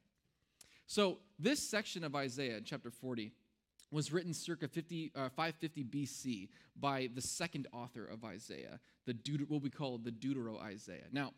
So, 0.86 1.18
this 1.38 1.60
section 1.60 2.02
of 2.02 2.16
Isaiah, 2.16 2.60
chapter 2.64 2.90
40, 2.90 3.32
was 3.90 4.12
written 4.12 4.32
circa 4.32 4.66
50, 4.66 5.12
uh, 5.14 5.28
550 5.28 5.84
BC 5.84 6.48
by 6.74 7.10
the 7.14 7.20
second 7.20 7.66
author 7.70 8.06
of 8.06 8.24
Isaiah, 8.24 8.80
the 9.04 9.12
Deut- 9.12 9.48
what 9.50 9.60
we 9.60 9.68
call 9.68 9.98
the 9.98 10.10
Deutero 10.10 10.58
Isaiah. 10.58 11.06
Now, 11.12 11.34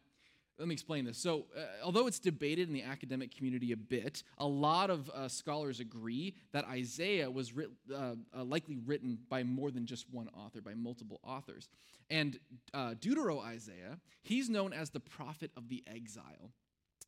let 0.59 0.69
me 0.69 0.75
explain 0.75 1.05
this. 1.05 1.19
So, 1.19 1.47
uh, 1.57 1.63
although 1.85 2.07
it's 2.07 2.19
debated 2.19 2.69
in 2.69 2.75
the 2.75 2.83
academic 2.83 3.35
community 3.35 3.73
a 3.73 3.77
bit, 3.77 4.23
a 4.39 4.47
lot 4.47 4.91
of 4.91 5.11
uh, 5.11 5.29
scholars 5.29 5.81
agree 5.81 6.35
that 6.53 6.65
Isaiah 6.67 7.31
was 7.31 7.53
writ- 7.53 7.71
uh, 7.93 8.15
uh 8.37 8.45
likely 8.45 8.77
written 8.77 9.19
by 9.29 9.43
more 9.43 9.71
than 9.71 9.87
just 9.87 10.07
one 10.11 10.29
author, 10.29 10.61
by 10.61 10.75
multiple 10.75 11.21
authors. 11.25 11.69
And 12.11 12.39
uh, 12.75 12.95
Deutero 13.01 13.43
Isaiah, 13.43 13.99
he's 14.23 14.51
known 14.51 14.73
as 14.73 14.91
the 14.91 15.01
prophet 15.01 15.51
of 15.57 15.69
the 15.69 15.83
exile. 15.87 16.53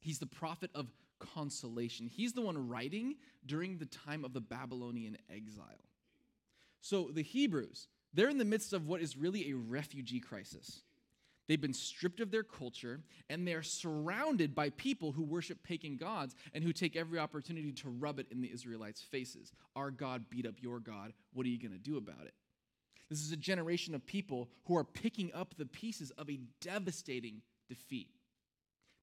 He's 0.01 0.19
the 0.19 0.27
prophet 0.27 0.71
of 0.75 0.91
consolation. 1.19 2.07
He's 2.07 2.33
the 2.33 2.43
one 2.43 2.69
writing 2.69 3.17
during 3.47 3.79
the 3.79 3.87
time 3.87 4.25
of 4.25 4.33
the 4.33 4.41
Babylonian 4.41 5.17
exile. 5.31 5.85
So 6.81 7.11
the 7.13 7.23
Hebrews, 7.23 7.89
they're 8.13 8.29
in 8.29 8.39
the 8.39 8.45
midst 8.45 8.73
of 8.73 8.87
what 8.87 9.01
is 9.01 9.17
really 9.17 9.51
a 9.51 9.57
refugee 9.57 10.21
crisis. 10.21 10.83
They've 11.47 11.61
been 11.61 11.75
stripped 11.75 12.21
of 12.21 12.31
their 12.31 12.43
culture, 12.43 13.01
and 13.29 13.47
they're 13.47 13.63
surrounded 13.63 14.55
by 14.55 14.71
people 14.71 15.13
who 15.13 15.23
worship 15.23 15.63
pagan 15.63 15.97
gods 15.97 16.35
and 16.55 16.65
who 16.65 16.73
take 16.73 16.97
every 16.97 17.19
opportunity 17.19 17.73
to 17.73 17.91
rub 17.91 18.19
it 18.19 18.27
in 18.31 18.41
the 18.41 18.51
Israelites' 18.53 19.03
faces. 19.03 19.53
Our 19.77 19.91
God 19.91 20.25
beat 20.31 20.47
up 20.47 20.55
your 20.61 20.81
God. 20.81 21.13
What 21.33 21.45
are 21.47 21.51
you 21.51 21.59
going 21.59 21.73
to 21.73 21.79
do 21.79 21.99
about 21.99 22.25
it? 22.25 22.35
This 23.11 23.21
is 23.21 23.33
a 23.33 23.37
generation 23.37 23.95
of 23.95 24.07
people 24.07 24.49
who 24.65 24.77
are 24.77 24.85
picking 24.85 25.33
up 25.35 25.55
the 25.57 25.67
pieces 25.67 26.11
of 26.13 26.31
a 26.31 26.41
devastating 26.61 27.43
defeat. 27.69 28.09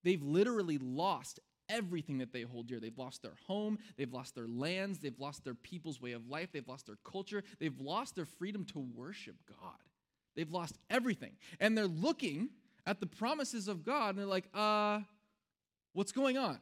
They've 0.04 0.22
literally 0.22 0.80
lost 0.80 1.40
everything 1.70 2.18
that 2.18 2.34
they 2.34 2.42
hold 2.42 2.68
dear. 2.68 2.80
They've 2.80 2.98
lost 2.98 3.22
their 3.22 3.38
home, 3.48 3.78
they've 3.98 4.12
lost 4.12 4.36
their 4.36 4.48
lands, 4.48 5.00
they've 5.00 5.18
lost 5.20 5.44
their 5.44 5.54
people's 5.54 6.02
way 6.02 6.12
of 6.12 6.28
life, 6.28 6.52
they've 6.52 6.68
lost 6.68 6.88
their 6.88 6.98
culture, 7.04 7.44
they've 7.60 7.80
lost 7.80 8.16
their 8.16 8.26
freedom 8.26 8.66
to 8.66 8.80
worship 8.80 9.36
God. 9.48 9.78
They've 10.36 10.52
lost 10.52 10.78
everything. 10.90 11.34
And 11.60 11.78
they're 11.78 11.88
looking 11.88 12.50
at 12.86 13.00
the 13.00 13.06
promises 13.06 13.68
of 13.68 13.84
God 13.84 14.12
and 14.12 14.20
they're 14.20 14.26
like, 14.26 14.50
uh, 14.54 15.02
what's 15.94 16.12
going 16.12 16.38
on? 16.38 16.60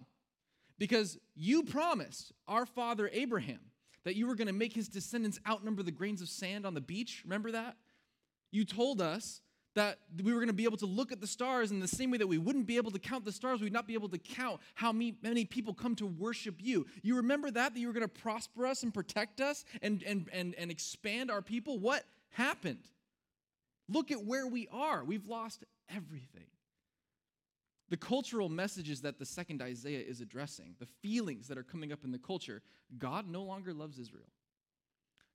Because 0.77 1.17
you 1.35 1.63
promised 1.63 2.31
our 2.47 2.65
father 2.65 3.09
Abraham 3.11 3.59
that 4.05 4.15
you 4.15 4.27
were 4.27 4.35
going 4.35 4.47
to 4.47 4.53
make 4.53 4.73
his 4.73 4.87
descendants 4.87 5.39
outnumber 5.47 5.83
the 5.83 5.91
grains 5.91 6.21
of 6.21 6.29
sand 6.29 6.65
on 6.65 6.73
the 6.73 6.81
beach. 6.81 7.21
Remember 7.25 7.51
that? 7.51 7.75
You 8.51 8.65
told 8.65 9.01
us 9.01 9.41
that 9.75 9.99
we 10.23 10.33
were 10.33 10.39
going 10.39 10.47
to 10.47 10.53
be 10.53 10.63
able 10.63 10.77
to 10.77 10.85
look 10.85 11.11
at 11.11 11.21
the 11.21 11.27
stars 11.27 11.71
in 11.71 11.79
the 11.79 11.87
same 11.87 12.11
way 12.11 12.17
that 12.17 12.27
we 12.27 12.37
wouldn't 12.37 12.65
be 12.65 12.77
able 12.77 12.91
to 12.91 12.99
count 12.99 13.23
the 13.23 13.31
stars, 13.31 13.61
we'd 13.61 13.71
not 13.71 13.87
be 13.87 13.93
able 13.93 14.09
to 14.09 14.17
count 14.17 14.59
how 14.73 14.91
many 14.91 15.45
people 15.45 15.73
come 15.73 15.95
to 15.95 16.07
worship 16.07 16.55
you. 16.59 16.87
You 17.03 17.17
remember 17.17 17.51
that? 17.51 17.73
That 17.73 17.79
you 17.79 17.87
were 17.87 17.93
going 17.93 18.07
to 18.07 18.21
prosper 18.21 18.65
us 18.65 18.83
and 18.83 18.93
protect 18.93 19.41
us 19.41 19.63
and, 19.81 20.01
and, 20.03 20.27
and, 20.33 20.55
and 20.55 20.71
expand 20.71 21.29
our 21.29 21.41
people? 21.41 21.77
What 21.77 22.03
happened? 22.31 22.83
Look 23.89 24.11
at 24.11 24.23
where 24.23 24.47
we 24.47 24.67
are. 24.71 25.03
We've 25.03 25.27
lost 25.27 25.63
everything. 25.93 26.45
The 27.89 27.97
cultural 27.97 28.49
messages 28.49 29.01
that 29.01 29.17
the 29.17 29.25
second 29.25 29.61
Isaiah 29.61 30.03
is 30.07 30.21
addressing, 30.21 30.75
the 30.79 30.87
feelings 31.01 31.47
that 31.47 31.57
are 31.57 31.63
coming 31.63 31.91
up 31.91 32.03
in 32.03 32.11
the 32.11 32.19
culture, 32.19 32.61
God 32.97 33.27
no 33.27 33.41
longer 33.41 33.73
loves 33.73 33.97
Israel. 33.97 34.29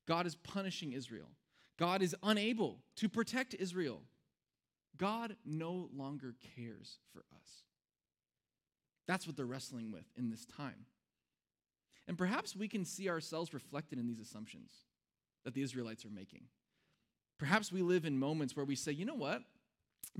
God 0.07 0.27
is 0.27 0.37
punishing 0.37 0.93
Israel. 0.93 1.31
God 1.79 2.01
is 2.01 2.15
unable 2.23 2.79
to 2.97 3.09
protect 3.09 3.55
Israel. 3.55 4.03
God 4.97 5.35
no 5.45 5.89
longer 5.93 6.37
cares 6.57 6.99
for 7.13 7.25
us. 7.35 7.65
That's 9.09 9.27
what 9.27 9.37
they're 9.37 9.47
wrestling 9.47 9.91
with 9.91 10.07
in 10.17 10.31
this 10.31 10.47
time. 10.47 10.87
And 12.07 12.17
perhaps 12.17 12.55
we 12.55 12.69
can 12.69 12.85
see 12.85 13.09
ourselves 13.09 13.53
reflected 13.53 13.99
in 13.99 14.07
these 14.07 14.21
assumptions 14.21 14.71
that 15.45 15.55
the 15.55 15.63
Israelites 15.63 16.05
are 16.05 16.11
making. 16.11 16.45
Perhaps 17.39 17.73
we 17.73 17.83
live 17.83 18.05
in 18.05 18.19
moments 18.19 18.57
where 18.57 18.65
we 18.65 18.77
say, 18.77 18.93
you 18.93 19.05
know 19.05 19.15
what? 19.15 19.43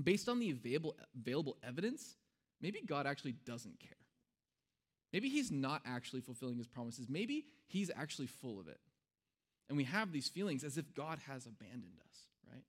Based 0.01 0.27
on 0.27 0.39
the 0.39 0.51
available, 0.51 0.95
available 1.15 1.57
evidence, 1.63 2.15
maybe 2.61 2.81
God 2.85 3.07
actually 3.07 3.35
doesn't 3.45 3.79
care. 3.79 3.91
Maybe 5.13 5.29
he's 5.29 5.51
not 5.51 5.81
actually 5.85 6.21
fulfilling 6.21 6.57
his 6.57 6.67
promises. 6.67 7.07
Maybe 7.07 7.45
he's 7.67 7.89
actually 7.95 8.27
full 8.27 8.59
of 8.59 8.67
it. 8.67 8.79
And 9.69 9.77
we 9.77 9.85
have 9.85 10.11
these 10.11 10.27
feelings 10.27 10.63
as 10.63 10.77
if 10.77 10.93
God 10.93 11.19
has 11.27 11.45
abandoned 11.45 11.97
us, 12.09 12.17
right? 12.51 12.63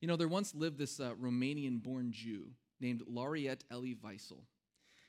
You 0.00 0.08
know, 0.08 0.16
there 0.16 0.28
once 0.28 0.54
lived 0.54 0.78
this 0.78 1.00
uh, 1.00 1.14
Romanian 1.20 1.82
born 1.82 2.12
Jew 2.12 2.50
named 2.80 3.02
Laureat 3.10 3.62
Elie 3.70 3.96
Wiesel. 4.04 4.42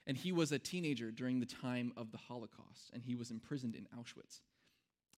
And 0.08 0.16
he 0.16 0.32
was 0.32 0.52
a 0.52 0.60
teenager 0.60 1.12
during 1.12 1.40
the 1.40 1.46
time 1.46 1.92
of 1.98 2.12
the 2.12 2.18
Holocaust, 2.18 2.92
and 2.94 3.04
he 3.04 3.16
was 3.16 3.32
imprisoned 3.32 3.76
in 3.76 3.88
Auschwitz. 4.00 4.42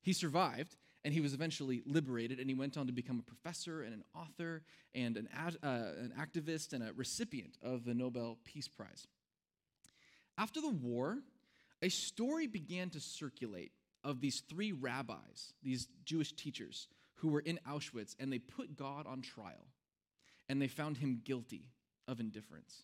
He 0.02 0.14
survived, 0.14 0.76
and 1.08 1.14
he 1.14 1.22
was 1.22 1.34
eventually 1.34 1.82
liberated, 1.86 2.38
and 2.38 2.50
he 2.50 2.54
went 2.54 2.78
on 2.78 2.86
to 2.86 2.92
become 2.92 3.18
a 3.18 3.22
professor 3.22 3.82
and 3.82 3.94
an 3.94 4.04
author 4.14 4.62
and 4.94 5.16
an, 5.16 5.30
ad, 5.34 5.56
uh, 5.64 5.94
an 6.02 6.12
activist 6.20 6.74
and 6.74 6.84
a 6.84 6.92
recipient 6.98 7.58
of 7.64 7.86
the 7.86 7.94
Nobel 7.94 8.38
Peace 8.44 8.68
Prize. 8.68 9.08
After 10.38 10.60
the 10.60 10.68
war, 10.68 11.20
a 11.82 11.88
story 11.88 12.46
began 12.46 12.90
to 12.90 13.00
circulate 13.00 13.72
of 14.04 14.20
these 14.20 14.42
three 14.50 14.74
rabbis, 14.74 15.54
these 15.64 15.88
Jewish 16.04 16.34
teachers, 16.34 16.90
who 17.16 17.30
were 17.30 17.40
in 17.40 17.58
Auschwitz, 17.66 18.14
and 18.20 18.30
they 18.30 18.40
put 18.40 18.76
God 18.76 19.08
on 19.08 19.22
trial, 19.22 19.68
and 20.50 20.62
they 20.62 20.68
found 20.68 20.98
him 20.98 21.22
guilty 21.24 21.70
of 22.06 22.20
indifference. 22.20 22.84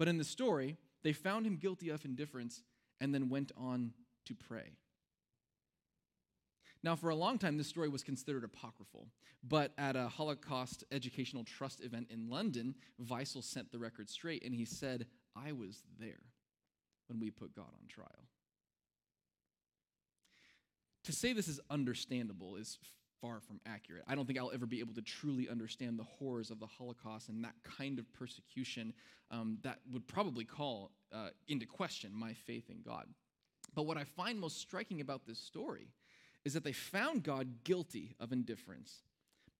But 0.00 0.08
in 0.08 0.18
the 0.18 0.24
story, 0.24 0.78
they 1.04 1.12
found 1.12 1.46
him 1.46 1.58
guilty 1.58 1.90
of 1.90 2.04
indifference 2.04 2.64
and 3.00 3.14
then 3.14 3.28
went 3.28 3.52
on 3.56 3.92
to 4.24 4.34
pray. 4.34 4.72
Now, 6.84 6.96
for 6.96 7.08
a 7.08 7.14
long 7.14 7.38
time, 7.38 7.56
this 7.56 7.66
story 7.66 7.88
was 7.88 8.02
considered 8.02 8.44
apocryphal, 8.44 9.08
but 9.42 9.72
at 9.78 9.96
a 9.96 10.06
Holocaust 10.06 10.84
Educational 10.92 11.42
Trust 11.42 11.82
event 11.82 12.08
in 12.10 12.28
London, 12.28 12.74
Wiesel 13.02 13.42
sent 13.42 13.72
the 13.72 13.78
record 13.78 14.10
straight 14.10 14.44
and 14.44 14.54
he 14.54 14.66
said, 14.66 15.06
I 15.34 15.52
was 15.52 15.82
there 15.98 16.20
when 17.06 17.20
we 17.20 17.30
put 17.30 17.56
God 17.56 17.68
on 17.68 17.88
trial. 17.88 18.28
To 21.04 21.12
say 21.12 21.32
this 21.32 21.48
is 21.48 21.58
understandable 21.70 22.56
is 22.56 22.78
far 23.18 23.40
from 23.40 23.60
accurate. 23.64 24.04
I 24.06 24.14
don't 24.14 24.26
think 24.26 24.38
I'll 24.38 24.52
ever 24.52 24.66
be 24.66 24.80
able 24.80 24.94
to 24.94 25.02
truly 25.02 25.48
understand 25.48 25.98
the 25.98 26.04
horrors 26.04 26.50
of 26.50 26.60
the 26.60 26.66
Holocaust 26.66 27.30
and 27.30 27.42
that 27.44 27.54
kind 27.62 27.98
of 27.98 28.12
persecution 28.12 28.92
um, 29.30 29.56
that 29.62 29.78
would 29.90 30.06
probably 30.06 30.44
call 30.44 30.90
uh, 31.14 31.30
into 31.48 31.64
question 31.64 32.12
my 32.14 32.34
faith 32.34 32.68
in 32.68 32.82
God. 32.82 33.06
But 33.74 33.86
what 33.86 33.96
I 33.96 34.04
find 34.04 34.38
most 34.38 34.60
striking 34.60 35.00
about 35.00 35.26
this 35.26 35.38
story 35.38 35.88
is 36.44 36.54
that 36.54 36.64
they 36.64 36.72
found 36.72 37.22
God 37.22 37.64
guilty 37.64 38.14
of 38.20 38.32
indifference, 38.32 39.02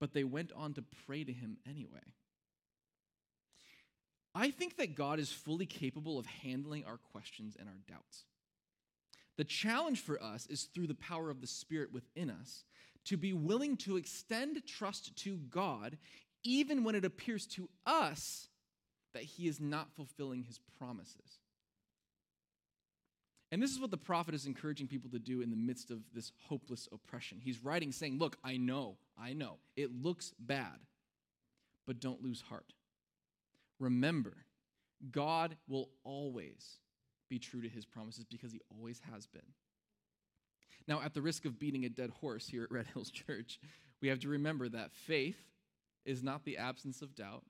but 0.00 0.12
they 0.12 0.24
went 0.24 0.52
on 0.52 0.74
to 0.74 0.84
pray 1.06 1.24
to 1.24 1.32
him 1.32 1.56
anyway. 1.68 2.14
I 4.34 4.50
think 4.50 4.76
that 4.76 4.96
God 4.96 5.20
is 5.20 5.30
fully 5.30 5.66
capable 5.66 6.18
of 6.18 6.26
handling 6.26 6.84
our 6.84 6.98
questions 7.12 7.56
and 7.58 7.68
our 7.68 7.78
doubts. 7.88 8.24
The 9.36 9.44
challenge 9.44 10.00
for 10.00 10.22
us 10.22 10.46
is 10.46 10.64
through 10.64 10.88
the 10.88 10.94
power 10.94 11.30
of 11.30 11.40
the 11.40 11.46
Spirit 11.46 11.92
within 11.92 12.30
us 12.30 12.64
to 13.06 13.16
be 13.16 13.32
willing 13.32 13.76
to 13.78 13.96
extend 13.96 14.66
trust 14.66 15.16
to 15.16 15.36
God 15.36 15.98
even 16.42 16.84
when 16.84 16.94
it 16.94 17.04
appears 17.04 17.46
to 17.46 17.68
us 17.86 18.48
that 19.12 19.22
He 19.22 19.48
is 19.48 19.60
not 19.60 19.94
fulfilling 19.94 20.42
His 20.42 20.60
promises. 20.78 21.38
And 23.54 23.62
this 23.62 23.70
is 23.70 23.78
what 23.78 23.92
the 23.92 23.96
prophet 23.96 24.34
is 24.34 24.46
encouraging 24.46 24.88
people 24.88 25.08
to 25.10 25.20
do 25.20 25.40
in 25.40 25.48
the 25.48 25.56
midst 25.56 25.92
of 25.92 26.00
this 26.12 26.32
hopeless 26.48 26.88
oppression. 26.90 27.38
He's 27.40 27.62
writing 27.62 27.92
saying, 27.92 28.18
Look, 28.18 28.36
I 28.42 28.56
know, 28.56 28.96
I 29.16 29.32
know, 29.32 29.58
it 29.76 29.92
looks 30.02 30.32
bad, 30.40 30.80
but 31.86 32.00
don't 32.00 32.20
lose 32.20 32.40
heart. 32.40 32.72
Remember, 33.78 34.34
God 35.12 35.56
will 35.68 35.90
always 36.02 36.80
be 37.30 37.38
true 37.38 37.62
to 37.62 37.68
his 37.68 37.86
promises 37.86 38.24
because 38.24 38.50
he 38.50 38.60
always 38.76 39.00
has 39.12 39.28
been. 39.28 39.52
Now, 40.88 41.00
at 41.00 41.14
the 41.14 41.22
risk 41.22 41.44
of 41.44 41.60
beating 41.60 41.84
a 41.84 41.88
dead 41.88 42.10
horse 42.10 42.48
here 42.48 42.64
at 42.64 42.72
Red 42.72 42.86
Hills 42.92 43.12
Church, 43.12 43.60
we 44.02 44.08
have 44.08 44.18
to 44.18 44.28
remember 44.28 44.68
that 44.68 44.92
faith 44.92 45.38
is 46.04 46.24
not 46.24 46.44
the 46.44 46.56
absence 46.56 47.02
of 47.02 47.14
doubt, 47.14 47.44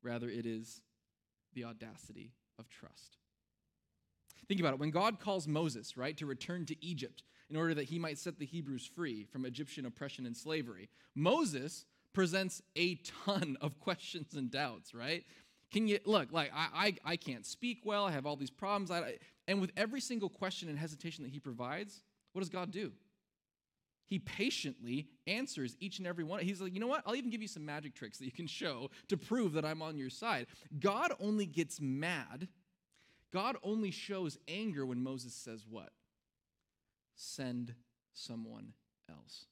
rather, 0.00 0.28
it 0.28 0.46
is 0.46 0.80
the 1.54 1.64
audacity 1.64 2.30
of 2.56 2.68
trust. 2.68 3.16
Think 4.48 4.60
about 4.60 4.74
it. 4.74 4.78
When 4.78 4.90
God 4.90 5.20
calls 5.20 5.48
Moses, 5.48 5.96
right, 5.96 6.16
to 6.16 6.26
return 6.26 6.66
to 6.66 6.84
Egypt 6.84 7.22
in 7.50 7.56
order 7.56 7.74
that 7.74 7.84
he 7.84 7.98
might 7.98 8.18
set 8.18 8.38
the 8.38 8.46
Hebrews 8.46 8.90
free 8.94 9.24
from 9.24 9.44
Egyptian 9.44 9.86
oppression 9.86 10.26
and 10.26 10.36
slavery, 10.36 10.88
Moses 11.14 11.86
presents 12.12 12.62
a 12.76 12.96
ton 13.24 13.56
of 13.60 13.78
questions 13.80 14.34
and 14.34 14.50
doubts, 14.50 14.94
right? 14.94 15.24
Can 15.72 15.88
you 15.88 15.98
look 16.04 16.32
like 16.32 16.52
I, 16.54 16.68
I, 17.04 17.12
I 17.12 17.16
can't 17.16 17.44
speak 17.44 17.80
well, 17.84 18.04
I 18.04 18.12
have 18.12 18.26
all 18.26 18.36
these 18.36 18.50
problems. 18.50 18.90
I, 18.90 19.18
and 19.48 19.60
with 19.60 19.72
every 19.76 20.00
single 20.00 20.28
question 20.28 20.68
and 20.68 20.78
hesitation 20.78 21.24
that 21.24 21.30
he 21.30 21.40
provides, 21.40 22.02
what 22.32 22.40
does 22.40 22.48
God 22.48 22.70
do? 22.70 22.92
He 24.06 24.18
patiently 24.18 25.08
answers 25.26 25.76
each 25.80 25.98
and 25.98 26.06
every 26.06 26.24
one. 26.24 26.40
He's 26.40 26.60
like, 26.60 26.74
you 26.74 26.80
know 26.80 26.86
what? 26.86 27.02
I'll 27.06 27.16
even 27.16 27.30
give 27.30 27.40
you 27.40 27.48
some 27.48 27.64
magic 27.64 27.94
tricks 27.94 28.18
that 28.18 28.26
you 28.26 28.32
can 28.32 28.46
show 28.46 28.90
to 29.08 29.16
prove 29.16 29.54
that 29.54 29.64
I'm 29.64 29.80
on 29.82 29.96
your 29.96 30.10
side. 30.10 30.46
God 30.78 31.12
only 31.20 31.46
gets 31.46 31.80
mad 31.80 32.48
God 33.34 33.56
only 33.64 33.90
shows 33.90 34.38
anger 34.46 34.86
when 34.86 35.02
Moses 35.02 35.34
says 35.34 35.66
what? 35.68 35.90
Send 37.16 37.74
someone 38.14 38.74
else. 39.10 39.46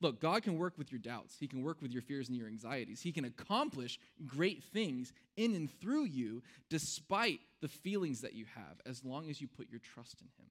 Look, 0.00 0.20
God 0.20 0.42
can 0.42 0.58
work 0.58 0.76
with 0.76 0.90
your 0.90 0.98
doubts. 0.98 1.36
He 1.38 1.46
can 1.46 1.62
work 1.62 1.80
with 1.80 1.92
your 1.92 2.02
fears 2.02 2.28
and 2.28 2.36
your 2.36 2.48
anxieties. 2.48 3.00
He 3.00 3.12
can 3.12 3.26
accomplish 3.26 4.00
great 4.26 4.64
things 4.64 5.12
in 5.36 5.54
and 5.54 5.70
through 5.80 6.06
you 6.06 6.42
despite 6.68 7.40
the 7.60 7.68
feelings 7.68 8.22
that 8.22 8.34
you 8.34 8.46
have, 8.56 8.80
as 8.84 9.04
long 9.04 9.30
as 9.30 9.40
you 9.40 9.46
put 9.46 9.70
your 9.70 9.80
trust 9.80 10.20
in 10.20 10.26
Him. 10.36 10.50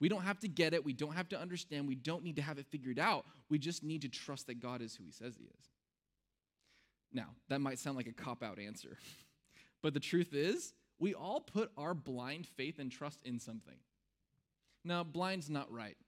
We 0.00 0.08
don't 0.08 0.22
have 0.22 0.40
to 0.40 0.48
get 0.48 0.72
it. 0.72 0.84
We 0.84 0.92
don't 0.94 1.14
have 1.14 1.28
to 1.30 1.40
understand. 1.40 1.86
We 1.86 1.96
don't 1.96 2.24
need 2.24 2.36
to 2.36 2.42
have 2.42 2.58
it 2.58 2.66
figured 2.70 2.98
out. 2.98 3.26
We 3.50 3.58
just 3.58 3.82
need 3.82 4.02
to 4.02 4.08
trust 4.08 4.46
that 4.46 4.60
God 4.60 4.80
is 4.80 4.94
who 4.94 5.04
He 5.04 5.10
says 5.10 5.36
He 5.36 5.44
is. 5.44 5.70
Now, 7.12 7.28
that 7.48 7.60
might 7.60 7.78
sound 7.78 7.96
like 7.96 8.06
a 8.06 8.12
cop 8.12 8.42
out 8.42 8.58
answer. 8.58 8.96
But 9.84 9.92
the 9.92 10.00
truth 10.00 10.32
is, 10.32 10.72
we 10.98 11.12
all 11.12 11.40
put 11.40 11.70
our 11.76 11.92
blind 11.92 12.46
faith 12.46 12.78
and 12.78 12.90
trust 12.90 13.20
in 13.22 13.38
something. 13.38 13.76
Now, 14.82 15.04
blind's 15.04 15.50
not 15.50 15.70
right. 15.70 15.98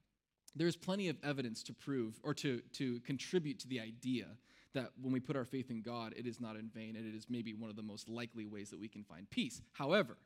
There's 0.55 0.77
plenty 0.77 1.11
of 1.11 1.19
evidence 1.23 1.63
to 1.65 1.75
prove 1.75 2.19
or 2.23 2.33
to, 2.37 2.63
to 2.73 3.01
contribute 3.01 3.61
to 3.61 3.69
the 3.69 3.81
idea 3.81 4.29
that 4.73 4.93
when 4.99 5.13
we 5.13 5.21
put 5.21 5.37
our 5.37 5.45
faith 5.45 5.71
in 5.71 5.83
God, 5.83 6.15
it 6.17 6.27
is 6.27 6.41
not 6.41 6.57
in 6.57 6.71
vain 6.71 6.97
and 6.97 7.07
it 7.07 7.15
is 7.15 7.27
maybe 7.29 7.53
one 7.53 7.69
of 7.69 7.77
the 7.77 7.83
most 7.83 8.09
likely 8.09 8.47
ways 8.47 8.71
that 8.71 8.81
we 8.81 8.89
can 8.89 9.05
find 9.05 9.29
peace. 9.29 9.61
However, 9.75 10.17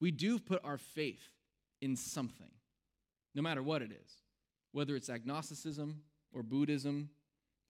we 0.00 0.10
do 0.10 0.40
put 0.40 0.60
our 0.64 0.78
faith 0.78 1.28
in 1.80 1.94
something, 1.94 2.50
no 3.36 3.42
matter 3.42 3.62
what 3.62 3.82
it 3.82 3.92
is, 3.92 4.16
whether 4.72 4.96
it's 4.96 5.08
agnosticism 5.10 6.00
or 6.32 6.42
Buddhism 6.42 7.10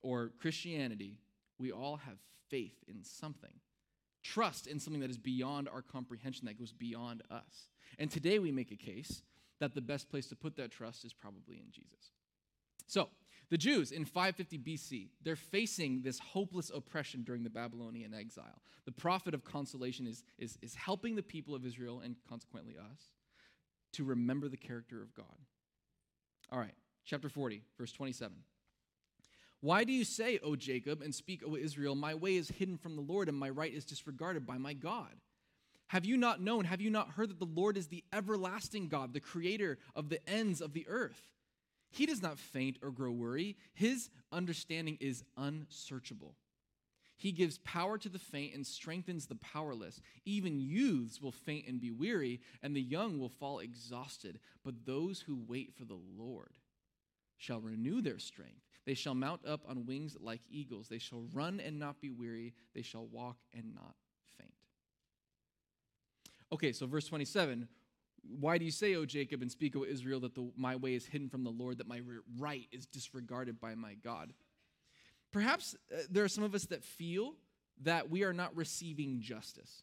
or 0.01 0.33
Christianity, 0.41 1.19
we 1.59 1.73
all 1.73 1.97
have 1.97 2.17
faith 2.49 2.83
in 2.89 3.05
something 3.05 3.53
trust 4.25 4.67
in 4.67 4.81
something 4.81 5.03
that 5.03 5.11
is 5.11 5.19
beyond 5.19 5.69
our 5.69 5.83
comprehension, 5.83 6.47
that 6.47 6.59
goes 6.59 6.73
beyond 6.73 7.23
us. 7.31 7.69
And 7.99 8.11
today 8.11 8.41
we 8.41 8.51
make 8.51 8.73
a 8.73 8.77
case 8.77 9.23
that 9.61 9.75
the 9.75 9.81
best 9.81 10.11
place 10.11 10.27
to 10.29 10.37
put 10.37 10.57
that 10.57 10.73
trust 10.73 11.05
is 11.05 11.13
probably 11.13 11.57
in 11.57 11.71
Jesus. 11.71 12.11
So, 12.87 13.09
the 13.51 13.59
Jews 13.59 13.93
in 13.93 14.05
550 14.05 14.59
BC, 14.59 15.09
they're 15.23 15.37
facing 15.37 16.03
this 16.03 16.19
hopeless 16.19 16.71
oppression 16.75 17.23
during 17.23 17.45
the 17.45 17.51
Babylonian 17.51 18.15
exile. 18.15 18.63
The 18.87 18.93
prophet 18.93 19.35
of 19.35 19.45
consolation 19.45 20.07
is, 20.07 20.25
is, 20.39 20.59
is 20.63 20.75
helping 20.75 21.15
the 21.15 21.23
people 21.23 21.55
of 21.55 21.65
Israel, 21.65 22.01
and 22.03 22.17
consequently 22.29 22.75
us, 22.79 23.11
to 23.93 24.05
remember 24.05 24.49
the 24.49 24.57
character 24.57 25.03
of 25.03 25.15
God. 25.15 25.27
All 26.51 26.59
right, 26.59 26.75
chapter 27.05 27.29
40, 27.29 27.63
verse 27.79 27.93
27. 27.93 28.35
Why 29.65 29.85
do 29.85 29.95
you 29.95 30.05
say, 30.05 30.39
O 30.43 30.57
Jacob, 30.57 31.01
and 31.01 31.15
speak, 31.15 31.41
O 31.43 31.57
Israel, 31.57 31.95
my 31.95 32.15
way 32.15 32.37
is 32.37 32.51
hidden 32.51 32.77
from 32.77 32.97
the 32.97 33.01
Lord, 33.01 33.31
and 33.31 33.39
my 33.39 33.49
right 33.49 33.73
is 33.73 33.87
disregarded 33.87 34.47
by 34.47 34.59
my 34.59 34.75
God? 34.75 35.09
Have 35.87 36.05
you 36.05 36.19
not 36.19 36.43
known, 36.43 36.67
have 36.67 36.83
you 36.83 36.91
not 36.91 37.09
heard 37.09 37.31
that 37.31 37.39
the 37.39 37.47
Lord 37.47 37.79
is 37.79 37.87
the 37.87 38.05
everlasting 38.13 38.89
God, 38.89 39.15
the 39.15 39.21
creator 39.21 39.79
of 39.97 40.11
the 40.11 40.21
ends 40.29 40.61
of 40.61 40.75
the 40.75 40.87
earth? 40.87 41.31
He 41.89 42.05
does 42.05 42.21
not 42.21 42.39
faint 42.39 42.77
or 42.83 42.91
grow 42.91 43.11
weary, 43.11 43.57
his 43.73 44.11
understanding 44.31 44.99
is 45.01 45.25
unsearchable. 45.39 46.35
He 47.17 47.33
gives 47.33 47.57
power 47.57 47.97
to 47.97 48.11
the 48.11 48.19
faint 48.19 48.55
and 48.55 48.67
strengthens 48.67 49.29
the 49.29 49.37
powerless. 49.37 50.03
Even 50.27 50.61
youths 50.61 51.23
will 51.23 51.33
faint 51.33 51.69
and 51.69 51.81
be 51.81 51.91
weary, 51.91 52.43
and 52.63 52.77
the 52.77 52.83
young 52.83 53.19
will 53.19 53.31
fall 53.31 53.61
exhausted. 53.61 54.41
But 54.63 54.85
those 54.85 55.21
who 55.21 55.43
wait 55.49 55.73
for 55.73 55.87
the 55.87 56.01
Lord 56.19 56.59
shall 57.39 57.61
renew 57.61 58.03
their 58.03 58.19
strength. 58.19 58.64
They 58.87 58.95
shall 58.95 59.15
mount 59.15 59.47
up 59.47 59.63
on 59.69 59.87
wings 59.87 60.17
like 60.21 60.43
eagles. 60.51 60.89
They 60.89 60.99
shall 60.99 61.25
run 61.33 61.61
and 61.61 61.79
not 61.79 62.01
be 62.01 62.11
weary. 62.11 62.55
They 62.75 62.83
shall 62.83 63.07
walk 63.07 63.39
and 63.55 63.75
not 63.75 63.95
faint. 64.39 64.53
Okay, 66.53 66.73
so 66.73 66.87
verse 66.87 67.07
27 67.07 67.67
Why 68.39 68.59
do 68.59 68.65
you 68.65 68.71
say, 68.71 68.95
O 68.95 69.07
Jacob, 69.07 69.43
and 69.43 69.51
speak, 69.51 69.75
O 69.77 69.85
Israel, 69.85 70.21
that 70.21 70.35
the, 70.35 70.51
my 70.57 70.77
way 70.77 70.95
is 70.95 71.07
hidden 71.07 71.29
from 71.29 71.45
the 71.45 71.51
Lord, 71.51 71.79
that 71.79 71.89
my 71.89 72.01
right 72.39 72.67
is 72.73 72.87
disregarded 72.87 73.61
by 73.61 73.75
my 73.75 73.95
God? 73.95 74.33
Perhaps 75.33 75.75
uh, 75.93 76.03
there 76.11 76.25
are 76.25 76.29
some 76.29 76.45
of 76.45 76.55
us 76.55 76.67
that 76.67 76.85
feel 76.85 77.35
that 77.83 78.09
we 78.09 78.23
are 78.23 78.33
not 78.33 78.55
receiving 78.55 79.21
justice, 79.21 79.83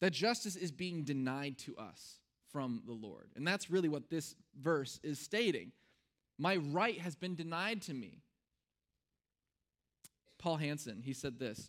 that 0.00 0.12
justice 0.12 0.56
is 0.56 0.70
being 0.70 1.02
denied 1.02 1.58
to 1.58 1.76
us 1.76 2.20
from 2.52 2.82
the 2.86 2.92
Lord. 2.92 3.30
And 3.36 3.46
that's 3.46 3.70
really 3.70 3.88
what 3.88 4.10
this 4.10 4.34
verse 4.60 4.98
is 5.02 5.18
stating. 5.18 5.72
My 6.40 6.56
right 6.56 6.98
has 6.98 7.14
been 7.14 7.34
denied 7.34 7.82
to 7.82 7.92
me. 7.92 8.22
Paul 10.38 10.56
Hanson, 10.56 11.02
he 11.04 11.12
said 11.12 11.38
this 11.38 11.68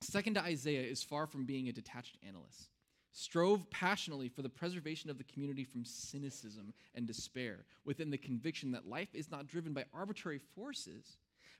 Second 0.00 0.34
to 0.34 0.42
Isaiah 0.42 0.88
is 0.88 1.02
far 1.02 1.26
from 1.26 1.44
being 1.44 1.68
a 1.68 1.72
detached 1.72 2.18
analyst. 2.24 2.68
Strove 3.10 3.68
passionately 3.70 4.28
for 4.28 4.42
the 4.42 4.48
preservation 4.48 5.10
of 5.10 5.18
the 5.18 5.24
community 5.24 5.64
from 5.64 5.84
cynicism 5.84 6.72
and 6.94 7.04
despair, 7.04 7.64
within 7.84 8.10
the 8.10 8.16
conviction 8.16 8.70
that 8.70 8.88
life 8.88 9.12
is 9.12 9.28
not 9.28 9.48
driven 9.48 9.72
by 9.72 9.84
arbitrary 9.92 10.40
forces, 10.54 11.18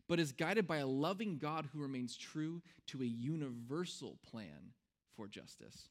but 0.08 0.20
is 0.20 0.30
guided 0.30 0.68
by 0.68 0.78
a 0.78 0.86
loving 0.86 1.38
God 1.38 1.68
who 1.72 1.82
remains 1.82 2.16
true 2.16 2.62
to 2.86 3.02
a 3.02 3.06
universal 3.06 4.18
plan 4.30 4.72
for 5.16 5.26
justice. 5.26 5.88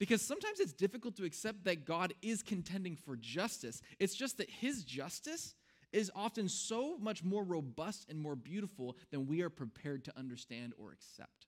Because 0.00 0.22
sometimes 0.22 0.60
it's 0.60 0.72
difficult 0.72 1.14
to 1.16 1.24
accept 1.24 1.64
that 1.64 1.84
God 1.84 2.14
is 2.22 2.42
contending 2.42 2.96
for 2.96 3.16
justice. 3.16 3.82
It's 3.98 4.14
just 4.14 4.38
that 4.38 4.48
his 4.48 4.82
justice 4.82 5.54
is 5.92 6.10
often 6.16 6.48
so 6.48 6.96
much 6.98 7.22
more 7.22 7.44
robust 7.44 8.06
and 8.08 8.18
more 8.18 8.34
beautiful 8.34 8.96
than 9.10 9.26
we 9.26 9.42
are 9.42 9.50
prepared 9.50 10.06
to 10.06 10.18
understand 10.18 10.72
or 10.78 10.90
accept. 10.90 11.46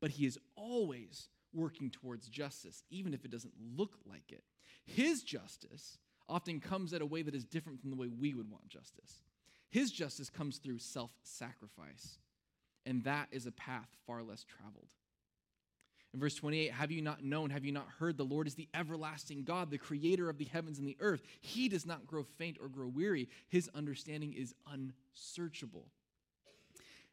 But 0.00 0.12
he 0.12 0.24
is 0.24 0.38
always 0.56 1.28
working 1.52 1.90
towards 1.90 2.28
justice, 2.28 2.82
even 2.90 3.12
if 3.12 3.26
it 3.26 3.30
doesn't 3.30 3.52
look 3.76 3.98
like 4.06 4.32
it. 4.32 4.42
His 4.86 5.22
justice 5.22 5.98
often 6.30 6.60
comes 6.60 6.94
at 6.94 7.02
a 7.02 7.06
way 7.06 7.20
that 7.20 7.34
is 7.34 7.44
different 7.44 7.78
from 7.80 7.90
the 7.90 7.96
way 7.96 8.08
we 8.08 8.32
would 8.32 8.50
want 8.50 8.68
justice. 8.68 9.22
His 9.68 9.90
justice 9.90 10.30
comes 10.30 10.56
through 10.56 10.78
self 10.78 11.10
sacrifice, 11.24 12.18
and 12.86 13.04
that 13.04 13.28
is 13.32 13.44
a 13.44 13.52
path 13.52 13.88
far 14.06 14.22
less 14.22 14.44
traveled. 14.44 14.88
In 16.12 16.18
verse 16.18 16.34
28, 16.34 16.72
have 16.72 16.90
you 16.90 17.02
not 17.02 17.22
known, 17.22 17.50
have 17.50 17.64
you 17.64 17.70
not 17.70 17.86
heard? 17.98 18.16
The 18.16 18.24
Lord 18.24 18.48
is 18.48 18.54
the 18.54 18.68
everlasting 18.74 19.44
God, 19.44 19.70
the 19.70 19.78
creator 19.78 20.28
of 20.28 20.38
the 20.38 20.44
heavens 20.44 20.78
and 20.78 20.88
the 20.88 20.96
earth. 21.00 21.22
He 21.40 21.68
does 21.68 21.86
not 21.86 22.06
grow 22.06 22.24
faint 22.24 22.58
or 22.60 22.68
grow 22.68 22.88
weary, 22.88 23.28
his 23.48 23.70
understanding 23.74 24.32
is 24.32 24.54
unsearchable. 24.66 25.86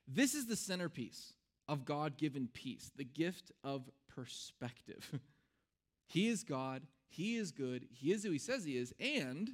This 0.07 0.33
is 0.33 0.47
the 0.47 0.55
centerpiece 0.55 1.33
of 1.67 1.85
God 1.85 2.17
given 2.17 2.49
peace, 2.51 2.91
the 2.95 3.03
gift 3.03 3.51
of 3.63 3.89
perspective. 4.07 5.19
he 6.07 6.27
is 6.27 6.43
God, 6.43 6.81
He 7.07 7.35
is 7.35 7.51
good, 7.51 7.87
He 7.91 8.11
is 8.11 8.23
who 8.23 8.31
He 8.31 8.39
says 8.39 8.63
He 8.63 8.77
is, 8.77 8.93
and 8.99 9.51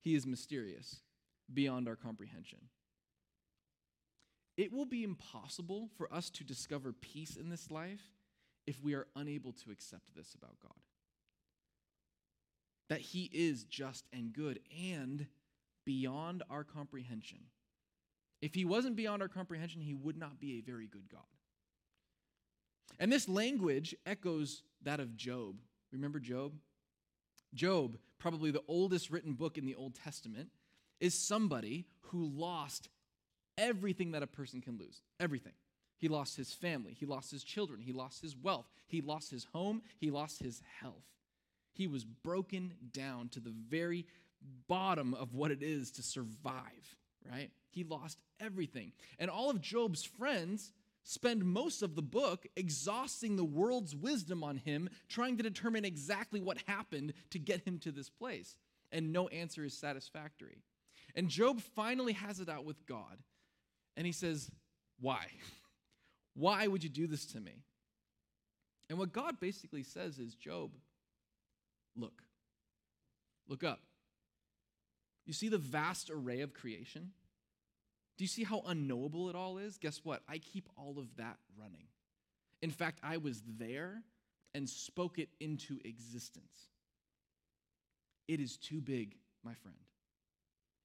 He 0.00 0.14
is 0.14 0.26
mysterious 0.26 1.00
beyond 1.52 1.88
our 1.88 1.96
comprehension. 1.96 2.60
It 4.56 4.72
will 4.72 4.84
be 4.84 5.02
impossible 5.02 5.88
for 5.96 6.12
us 6.12 6.30
to 6.30 6.44
discover 6.44 6.92
peace 6.92 7.36
in 7.36 7.48
this 7.48 7.70
life 7.70 8.02
if 8.66 8.82
we 8.82 8.94
are 8.94 9.06
unable 9.16 9.52
to 9.52 9.70
accept 9.70 10.14
this 10.14 10.34
about 10.34 10.58
God. 10.62 10.72
That 12.88 13.00
He 13.00 13.30
is 13.32 13.64
just 13.64 14.06
and 14.12 14.32
good 14.32 14.60
and 14.94 15.26
beyond 15.84 16.42
our 16.50 16.64
comprehension. 16.64 17.38
If 18.42 18.54
He 18.54 18.64
wasn't 18.64 18.96
beyond 18.96 19.22
our 19.22 19.28
comprehension, 19.28 19.80
He 19.80 19.94
would 19.94 20.16
not 20.16 20.40
be 20.40 20.58
a 20.58 20.60
very 20.60 20.86
good 20.86 21.08
God. 21.10 21.22
And 22.98 23.10
this 23.10 23.28
language 23.28 23.94
echoes 24.04 24.62
that 24.82 25.00
of 25.00 25.16
Job. 25.16 25.60
Remember 25.92 26.18
Job? 26.18 26.52
Job, 27.54 27.98
probably 28.18 28.50
the 28.50 28.62
oldest 28.68 29.10
written 29.10 29.34
book 29.34 29.58
in 29.58 29.66
the 29.66 29.74
Old 29.74 29.94
Testament, 29.94 30.50
is 31.00 31.14
somebody 31.14 31.86
who 32.00 32.26
lost 32.26 32.88
everything 33.56 34.12
that 34.12 34.22
a 34.22 34.26
person 34.26 34.60
can 34.60 34.78
lose. 34.78 35.02
Everything. 35.18 35.52
He 36.00 36.08
lost 36.08 36.34
his 36.34 36.54
family, 36.54 36.96
he 36.98 37.04
lost 37.04 37.30
his 37.30 37.44
children, 37.44 37.82
he 37.82 37.92
lost 37.92 38.22
his 38.22 38.34
wealth, 38.34 38.66
he 38.86 39.02
lost 39.02 39.30
his 39.30 39.46
home, 39.52 39.82
he 39.98 40.10
lost 40.10 40.42
his 40.42 40.62
health. 40.80 41.04
He 41.72 41.86
was 41.86 42.04
broken 42.04 42.72
down 42.92 43.28
to 43.28 43.40
the 43.40 43.52
very 43.68 44.06
bottom 44.66 45.12
of 45.12 45.34
what 45.34 45.50
it 45.50 45.62
is 45.62 45.90
to 45.92 46.02
survive, 46.02 46.96
right? 47.30 47.50
He 47.68 47.84
lost 47.84 48.18
everything. 48.40 48.92
And 49.18 49.30
all 49.30 49.50
of 49.50 49.60
Job's 49.60 50.02
friends 50.02 50.72
spend 51.04 51.44
most 51.44 51.82
of 51.82 51.94
the 51.94 52.02
book 52.02 52.46
exhausting 52.56 53.36
the 53.36 53.44
world's 53.44 53.94
wisdom 53.94 54.42
on 54.42 54.56
him, 54.56 54.88
trying 55.08 55.36
to 55.36 55.42
determine 55.42 55.84
exactly 55.84 56.40
what 56.40 56.62
happened 56.66 57.12
to 57.30 57.38
get 57.38 57.60
him 57.66 57.78
to 57.80 57.92
this 57.92 58.08
place. 58.08 58.56
And 58.90 59.12
no 59.12 59.28
answer 59.28 59.64
is 59.64 59.76
satisfactory. 59.76 60.62
And 61.14 61.28
Job 61.28 61.60
finally 61.60 62.14
has 62.14 62.40
it 62.40 62.48
out 62.48 62.64
with 62.64 62.86
God. 62.86 63.18
And 63.98 64.06
he 64.06 64.12
says, 64.12 64.50
Why? 64.98 65.26
Why 66.34 66.66
would 66.66 66.82
you 66.82 66.90
do 66.90 67.06
this 67.06 67.26
to 67.26 67.40
me? 67.40 67.64
And 68.88 68.98
what 68.98 69.12
God 69.12 69.38
basically 69.40 69.82
says 69.82 70.18
is, 70.18 70.34
Job, 70.34 70.70
look, 71.96 72.22
look 73.48 73.62
up. 73.62 73.80
You 75.26 75.32
see 75.32 75.48
the 75.48 75.58
vast 75.58 76.10
array 76.10 76.40
of 76.40 76.52
creation? 76.52 77.12
Do 78.18 78.24
you 78.24 78.28
see 78.28 78.44
how 78.44 78.62
unknowable 78.66 79.30
it 79.30 79.36
all 79.36 79.58
is? 79.58 79.78
Guess 79.78 80.00
what? 80.02 80.22
I 80.28 80.38
keep 80.38 80.68
all 80.76 80.98
of 80.98 81.16
that 81.16 81.36
running. 81.58 81.86
In 82.62 82.70
fact, 82.70 83.00
I 83.02 83.16
was 83.16 83.42
there 83.58 84.02
and 84.54 84.68
spoke 84.68 85.18
it 85.18 85.28
into 85.40 85.78
existence. 85.84 86.68
It 88.28 88.40
is 88.40 88.56
too 88.56 88.80
big, 88.80 89.16
my 89.44 89.54
friend. 89.54 89.78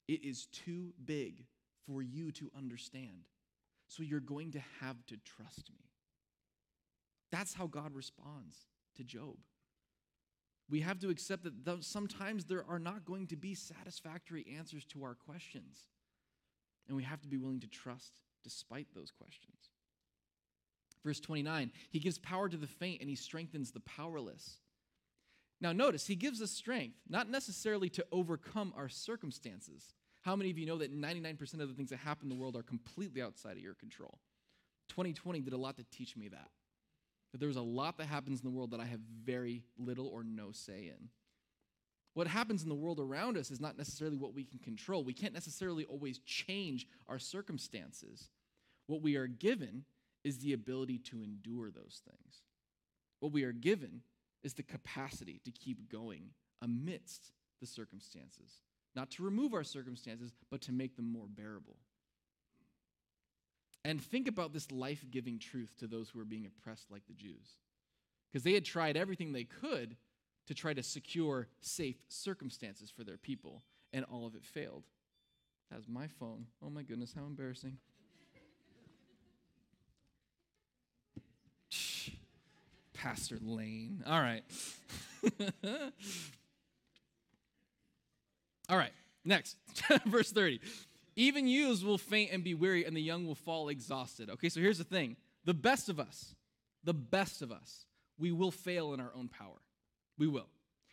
It 0.07 0.23
is 0.23 0.45
too 0.45 0.93
big 1.03 1.43
for 1.87 2.01
you 2.01 2.31
to 2.33 2.51
understand. 2.55 3.25
So 3.87 4.03
you're 4.03 4.19
going 4.19 4.51
to 4.53 4.61
have 4.81 5.05
to 5.07 5.17
trust 5.17 5.69
me. 5.71 5.85
That's 7.31 7.53
how 7.53 7.67
God 7.67 7.93
responds 7.93 8.67
to 8.95 9.03
Job. 9.03 9.37
We 10.69 10.81
have 10.81 10.99
to 10.99 11.09
accept 11.09 11.43
that 11.43 11.83
sometimes 11.83 12.45
there 12.45 12.65
are 12.67 12.79
not 12.79 13.05
going 13.05 13.27
to 13.27 13.35
be 13.35 13.53
satisfactory 13.53 14.45
answers 14.57 14.83
to 14.85 15.03
our 15.03 15.13
questions. 15.13 15.85
And 16.87 16.97
we 16.97 17.03
have 17.03 17.21
to 17.21 17.27
be 17.27 17.37
willing 17.37 17.59
to 17.59 17.67
trust 17.67 18.13
despite 18.43 18.87
those 18.93 19.11
questions. 19.11 19.69
Verse 21.03 21.19
29 21.19 21.71
He 21.91 21.99
gives 21.99 22.17
power 22.17 22.49
to 22.49 22.57
the 22.57 22.67
faint 22.67 23.01
and 23.01 23.09
he 23.09 23.15
strengthens 23.15 23.71
the 23.71 23.79
powerless. 23.81 24.57
Now, 25.61 25.71
notice, 25.71 26.07
he 26.07 26.15
gives 26.15 26.41
us 26.41 26.51
strength, 26.51 26.97
not 27.07 27.29
necessarily 27.29 27.89
to 27.89 28.05
overcome 28.11 28.73
our 28.75 28.89
circumstances. 28.89 29.93
How 30.25 30.35
many 30.35 30.49
of 30.49 30.57
you 30.57 30.65
know 30.65 30.79
that 30.79 30.91
99% 30.91 31.39
of 31.61 31.69
the 31.69 31.75
things 31.75 31.91
that 31.91 31.99
happen 31.99 32.31
in 32.31 32.35
the 32.35 32.41
world 32.41 32.55
are 32.55 32.63
completely 32.63 33.21
outside 33.21 33.57
of 33.57 33.59
your 33.59 33.75
control? 33.75 34.17
2020 34.89 35.39
did 35.41 35.53
a 35.53 35.57
lot 35.57 35.77
to 35.77 35.85
teach 35.91 36.17
me 36.17 36.29
that. 36.29 36.49
That 37.31 37.37
there's 37.37 37.57
a 37.57 37.61
lot 37.61 37.99
that 37.99 38.07
happens 38.07 38.41
in 38.41 38.43
the 38.43 38.55
world 38.55 38.71
that 38.71 38.79
I 38.79 38.85
have 38.85 39.01
very 39.23 39.61
little 39.77 40.07
or 40.07 40.23
no 40.23 40.51
say 40.51 40.91
in. 40.97 41.09
What 42.15 42.25
happens 42.25 42.63
in 42.63 42.69
the 42.69 42.75
world 42.75 42.99
around 42.99 43.37
us 43.37 43.51
is 43.51 43.61
not 43.61 43.77
necessarily 43.77 44.17
what 44.17 44.33
we 44.33 44.45
can 44.45 44.57
control. 44.57 45.03
We 45.03 45.13
can't 45.13 45.33
necessarily 45.33 45.85
always 45.85 46.17
change 46.25 46.87
our 47.07 47.19
circumstances. 47.19 48.29
What 48.87 49.03
we 49.03 49.17
are 49.17 49.27
given 49.27 49.83
is 50.23 50.39
the 50.39 50.53
ability 50.53 50.97
to 51.09 51.21
endure 51.21 51.69
those 51.69 52.01
things. 52.03 52.41
What 53.19 53.31
we 53.31 53.43
are 53.43 53.51
given 53.51 54.01
is 54.43 54.55
the 54.55 54.63
capacity 54.63 55.39
to 55.45 55.51
keep 55.51 55.87
going 55.87 56.31
amidst 56.63 57.31
the 57.61 57.67
circumstances 57.67 58.64
not 58.95 59.11
to 59.11 59.23
remove 59.23 59.53
our 59.53 59.63
circumstances, 59.63 60.31
but 60.49 60.61
to 60.61 60.71
make 60.71 60.95
them 60.95 61.11
more 61.11 61.27
bearable. 61.27 61.75
And 63.83 64.01
think 64.01 64.27
about 64.27 64.51
this 64.51 64.71
life 64.71 65.05
giving 65.11 65.37
truth 65.37 65.75
to 65.79 65.87
those 65.87 66.09
who 66.09 66.19
are 66.19 66.25
being 66.25 66.47
oppressed, 66.47 66.89
like 66.89 67.05
the 67.07 67.13
Jews. 67.13 67.57
Because 68.31 68.43
they 68.43 68.53
had 68.53 68.65
tried 68.65 68.97
everything 68.97 69.31
they 69.31 69.43
could 69.43 69.95
to 70.47 70.53
try 70.53 70.73
to 70.73 70.81
secure 70.83 71.47
safe 71.61 71.97
circumstances 72.07 72.89
for 72.89 73.03
their 73.03 73.17
people, 73.17 73.63
and 73.93 74.05
all 74.05 74.25
of 74.25 74.35
it 74.35 74.43
failed. 74.43 74.85
That's 75.71 75.87
my 75.87 76.07
phone. 76.07 76.47
Oh 76.63 76.69
my 76.69 76.83
goodness, 76.83 77.13
how 77.15 77.25
embarrassing. 77.25 77.77
Pastor 82.93 83.37
Lane. 83.41 84.03
All 84.07 84.19
right. 84.19 84.43
All 88.69 88.77
right, 88.77 88.93
next, 89.23 89.57
verse 90.05 90.31
30. 90.31 90.59
Even 91.15 91.47
youths 91.47 91.83
will 91.83 91.97
faint 91.97 92.31
and 92.31 92.43
be 92.43 92.53
weary, 92.53 92.85
and 92.85 92.95
the 92.95 93.01
young 93.01 93.25
will 93.25 93.35
fall 93.35 93.69
exhausted. 93.69 94.29
Okay, 94.29 94.49
so 94.49 94.59
here's 94.59 94.77
the 94.77 94.83
thing 94.83 95.15
the 95.45 95.53
best 95.53 95.89
of 95.89 95.99
us, 95.99 96.35
the 96.83 96.93
best 96.93 97.41
of 97.41 97.51
us, 97.51 97.85
we 98.17 98.31
will 98.31 98.51
fail 98.51 98.93
in 98.93 98.99
our 98.99 99.11
own 99.15 99.27
power. 99.27 99.61
We 100.17 100.27
will. 100.27 100.47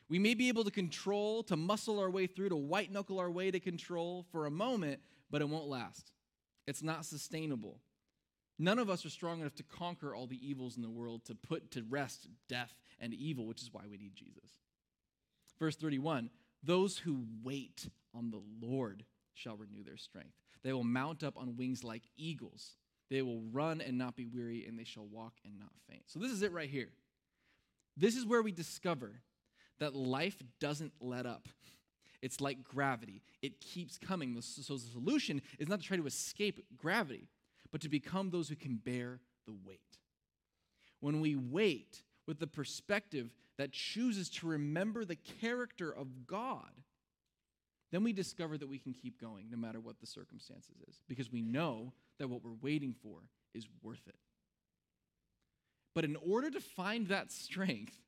We 0.09 0.19
may 0.19 0.35
be 0.35 0.49
able 0.49 0.65
to 0.65 0.71
control, 0.71 1.43
to 1.45 1.57
muscle 1.57 1.99
our 1.99 2.11
way 2.11 2.27
through, 2.27 2.51
to 2.51 2.57
white 2.57 2.93
knuckle 2.93 3.19
our 3.19 3.31
way 3.31 3.51
to 3.51 3.59
control 3.59 4.27
for 4.31 4.45
a 4.45 4.51
moment, 4.51 5.01
but 5.31 5.41
it 5.41 5.49
won't 5.49 5.69
last. 5.69 6.13
It's 6.67 6.83
not 6.83 7.07
sustainable. 7.07 7.79
None 8.59 8.79
of 8.79 8.91
us 8.91 9.07
are 9.07 9.11
strong 9.11 9.41
enough 9.41 9.55
to 9.57 9.63
conquer 9.63 10.15
all 10.15 10.27
the 10.27 10.47
evils 10.47 10.77
in 10.77 10.83
the 10.83 10.91
world, 10.91 11.25
to 11.25 11.35
put 11.35 11.71
to 11.73 11.83
rest 11.89 12.29
death 12.49 12.75
and 13.01 13.15
evil, 13.15 13.47
which 13.47 13.63
is 13.63 13.73
why 13.73 13.83
we 13.91 13.97
need 13.97 14.15
Jesus. 14.15 14.51
Verse 15.59 15.77
31 15.77 16.31
those 16.63 16.99
who 16.99 17.25
wait 17.43 17.89
on 18.15 18.31
the 18.31 18.43
Lord 18.61 19.05
shall 19.35 19.57
renew 19.57 19.83
their 19.83 19.97
strength. 19.97 20.35
They 20.63 20.73
will 20.73 20.85
mount 20.85 21.23
up 21.25 21.37
on 21.37 21.57
wings 21.57 21.83
like 21.83 22.03
eagles. 22.17 22.77
They 23.11 23.23
will 23.23 23.43
run 23.53 23.81
and 23.81 23.99
not 23.99 24.17
be 24.17 24.27
weary, 24.27 24.65
and 24.67 24.79
they 24.79 24.85
shall 24.85 25.07
walk 25.07 25.35
and 25.45 25.59
not 25.59 25.73
faint. 25.89 26.05
So, 26.07 26.19
this 26.19 26.31
is 26.31 26.43
it 26.43 26.53
right 26.53 26.71
here. 26.71 26.91
This 27.97 28.17
is 28.17 28.25
where 28.25 28.43
we 28.43 28.53
discover 28.53 29.21
that 29.81 29.95
life 29.95 30.37
doesn't 30.61 30.93
let 31.01 31.27
up. 31.27 31.49
It's 32.23 32.41
like 32.41 32.63
gravity, 32.63 33.21
it 33.43 33.61
keeps 33.61 33.99
coming. 33.99 34.41
So 34.41 34.75
the 34.75 34.79
solution 34.79 35.43
is 35.59 35.69
not 35.69 35.81
to 35.81 35.87
try 35.87 35.97
to 35.97 36.07
escape 36.07 36.65
gravity, 36.77 37.29
but 37.73 37.81
to 37.81 37.89
become 37.89 38.31
those 38.31 38.49
who 38.49 38.55
can 38.55 38.77
bear 38.77 39.19
the 39.45 39.55
weight. 39.67 39.81
When 41.01 41.21
we 41.21 41.35
wait 41.35 42.03
with 42.33 42.39
the 42.39 42.47
perspective 42.47 43.29
that 43.59 43.73
chooses 43.73 44.31
to 44.31 44.47
remember 44.47 45.05
the 45.05 45.17
character 45.17 45.95
of 45.95 46.27
God, 46.27 46.71
then 47.91 48.03
we 48.03 48.15
discover 48.15 48.57
that 48.57 48.71
we 48.71 48.79
can 48.79 48.95
keep 48.95 49.21
going 49.21 49.51
no 49.51 49.59
matter 49.59 49.79
what 49.79 50.01
the 50.01 50.07
circumstances 50.07 50.77
is 50.89 50.99
because 51.11 51.31
we 51.31 51.43
know 51.43 51.93
that 52.19 52.29
what 52.29 52.43
we're 52.43 52.57
waiting 52.63 52.95
for 53.03 53.19
is 53.53 53.67
worth 53.83 54.01
it. 54.09 54.17
But 55.95 56.07
in 56.07 56.17
order 56.27 56.51
to 56.51 56.59
find 56.59 57.09
that 57.09 57.31
strength, 57.31 57.99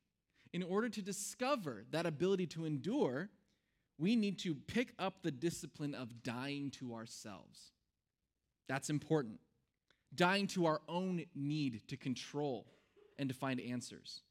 in 0.55 0.63
order 0.63 0.89
to 0.89 1.03
discover 1.03 1.85
that 1.91 2.07
ability 2.07 2.47
to 2.47 2.65
endure, 2.65 3.29
we 3.99 4.17
need 4.17 4.39
to 4.39 4.55
pick 4.55 4.95
up 4.99 5.17
the 5.23 5.33
discipline 5.33 5.95
of 5.95 6.23
dying 6.23 6.71
to 6.79 6.95
ourselves. 6.95 7.73
That's 8.71 8.89
important. 8.89 9.41
Dying 10.15 10.47
to 10.47 10.65
our 10.65 10.81
own 10.89 11.27
need 11.35 11.87
to 11.89 11.99
control 11.99 12.65
and 13.19 13.29
to 13.29 13.35
find 13.35 13.61
answers. 13.61 14.23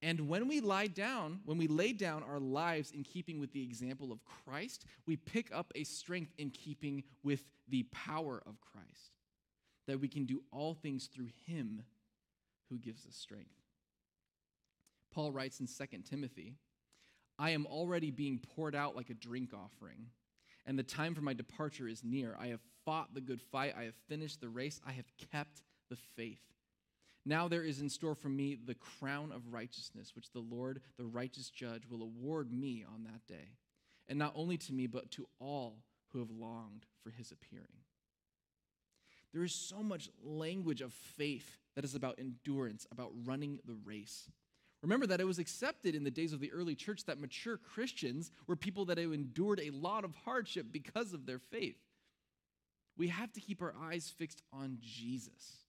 And 0.00 0.28
when 0.28 0.46
we 0.46 0.60
lie 0.60 0.86
down, 0.86 1.40
when 1.44 1.58
we 1.58 1.66
lay 1.66 1.92
down 1.92 2.22
our 2.22 2.38
lives 2.38 2.92
in 2.92 3.02
keeping 3.02 3.40
with 3.40 3.52
the 3.52 3.62
example 3.62 4.12
of 4.12 4.20
Christ, 4.24 4.84
we 5.06 5.16
pick 5.16 5.50
up 5.52 5.72
a 5.74 5.84
strength 5.84 6.32
in 6.38 6.50
keeping 6.50 7.02
with 7.24 7.42
the 7.68 7.82
power 7.92 8.40
of 8.46 8.60
Christ. 8.60 9.16
That 9.86 10.00
we 10.00 10.08
can 10.08 10.24
do 10.24 10.42
all 10.52 10.74
things 10.74 11.06
through 11.06 11.28
Him 11.46 11.82
who 12.70 12.78
gives 12.78 13.06
us 13.06 13.16
strength. 13.16 13.50
Paul 15.12 15.32
writes 15.32 15.58
in 15.60 15.66
2 15.66 15.98
Timothy 16.08 16.54
I 17.38 17.50
am 17.50 17.66
already 17.66 18.10
being 18.10 18.38
poured 18.54 18.74
out 18.74 18.96
like 18.96 19.10
a 19.10 19.14
drink 19.14 19.50
offering, 19.54 20.06
and 20.66 20.78
the 20.78 20.82
time 20.82 21.14
for 21.14 21.22
my 21.22 21.32
departure 21.32 21.88
is 21.88 22.04
near. 22.04 22.36
I 22.38 22.48
have 22.48 22.60
fought 22.84 23.14
the 23.14 23.20
good 23.20 23.40
fight, 23.40 23.74
I 23.78 23.84
have 23.84 23.94
finished 24.08 24.40
the 24.40 24.48
race, 24.48 24.80
I 24.86 24.92
have 24.92 25.06
kept 25.32 25.62
the 25.88 25.96
faith. 26.16 26.42
Now 27.28 27.46
there 27.46 27.62
is 27.62 27.82
in 27.82 27.90
store 27.90 28.14
for 28.14 28.30
me 28.30 28.56
the 28.56 28.74
crown 28.74 29.32
of 29.32 29.52
righteousness, 29.52 30.16
which 30.16 30.32
the 30.32 30.40
Lord, 30.40 30.80
the 30.96 31.04
righteous 31.04 31.50
judge, 31.50 31.82
will 31.86 32.00
award 32.00 32.50
me 32.50 32.86
on 32.90 33.04
that 33.04 33.26
day. 33.26 33.50
And 34.08 34.18
not 34.18 34.32
only 34.34 34.56
to 34.56 34.72
me, 34.72 34.86
but 34.86 35.10
to 35.10 35.28
all 35.38 35.76
who 36.10 36.20
have 36.20 36.30
longed 36.30 36.86
for 37.02 37.10
his 37.10 37.30
appearing. 37.30 37.66
There 39.34 39.44
is 39.44 39.54
so 39.54 39.82
much 39.82 40.08
language 40.24 40.80
of 40.80 40.94
faith 40.94 41.58
that 41.76 41.84
is 41.84 41.94
about 41.94 42.18
endurance, 42.18 42.86
about 42.90 43.12
running 43.26 43.58
the 43.66 43.76
race. 43.84 44.30
Remember 44.82 45.06
that 45.06 45.20
it 45.20 45.26
was 45.26 45.38
accepted 45.38 45.94
in 45.94 46.04
the 46.04 46.10
days 46.10 46.32
of 46.32 46.40
the 46.40 46.50
early 46.50 46.74
church 46.74 47.04
that 47.04 47.20
mature 47.20 47.58
Christians 47.58 48.30
were 48.46 48.56
people 48.56 48.86
that 48.86 48.96
have 48.96 49.12
endured 49.12 49.60
a 49.60 49.68
lot 49.68 50.06
of 50.06 50.14
hardship 50.24 50.68
because 50.72 51.12
of 51.12 51.26
their 51.26 51.40
faith. 51.40 51.76
We 52.96 53.08
have 53.08 53.34
to 53.34 53.40
keep 53.42 53.60
our 53.60 53.74
eyes 53.78 54.10
fixed 54.16 54.40
on 54.50 54.78
Jesus. 54.80 55.67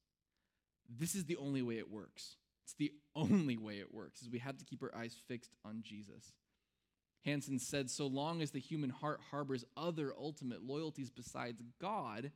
This 0.98 1.16
is 1.16 1.26
the 1.26 1.38
only 1.38 1.62
way 1.62 1.78
it 1.78 1.92
works. 1.92 2.38
It's 2.64 2.74
the 2.74 2.92
only 3.16 3.58
way 3.58 3.80
it 3.80 3.94
works, 3.94 4.22
is 4.22 4.30
we 4.30 4.40
have 4.40 4.58
to 4.58 4.66
keep 4.66 4.84
our 4.84 4.96
eyes 4.96 5.16
fixed 5.28 5.56
on 5.66 5.82
Jesus. 5.84 6.34
Hanson 7.26 7.60
said, 7.60 7.90
so 7.90 8.08
long 8.08 8.42
as 8.42 8.52
the 8.52 8.60
human 8.60 8.90
heart 8.90 9.20
harbors 9.32 9.66
other 9.76 10.14
ultimate 10.18 10.64
loyalties 10.64 11.10
besides 11.10 11.62
God, 11.82 12.32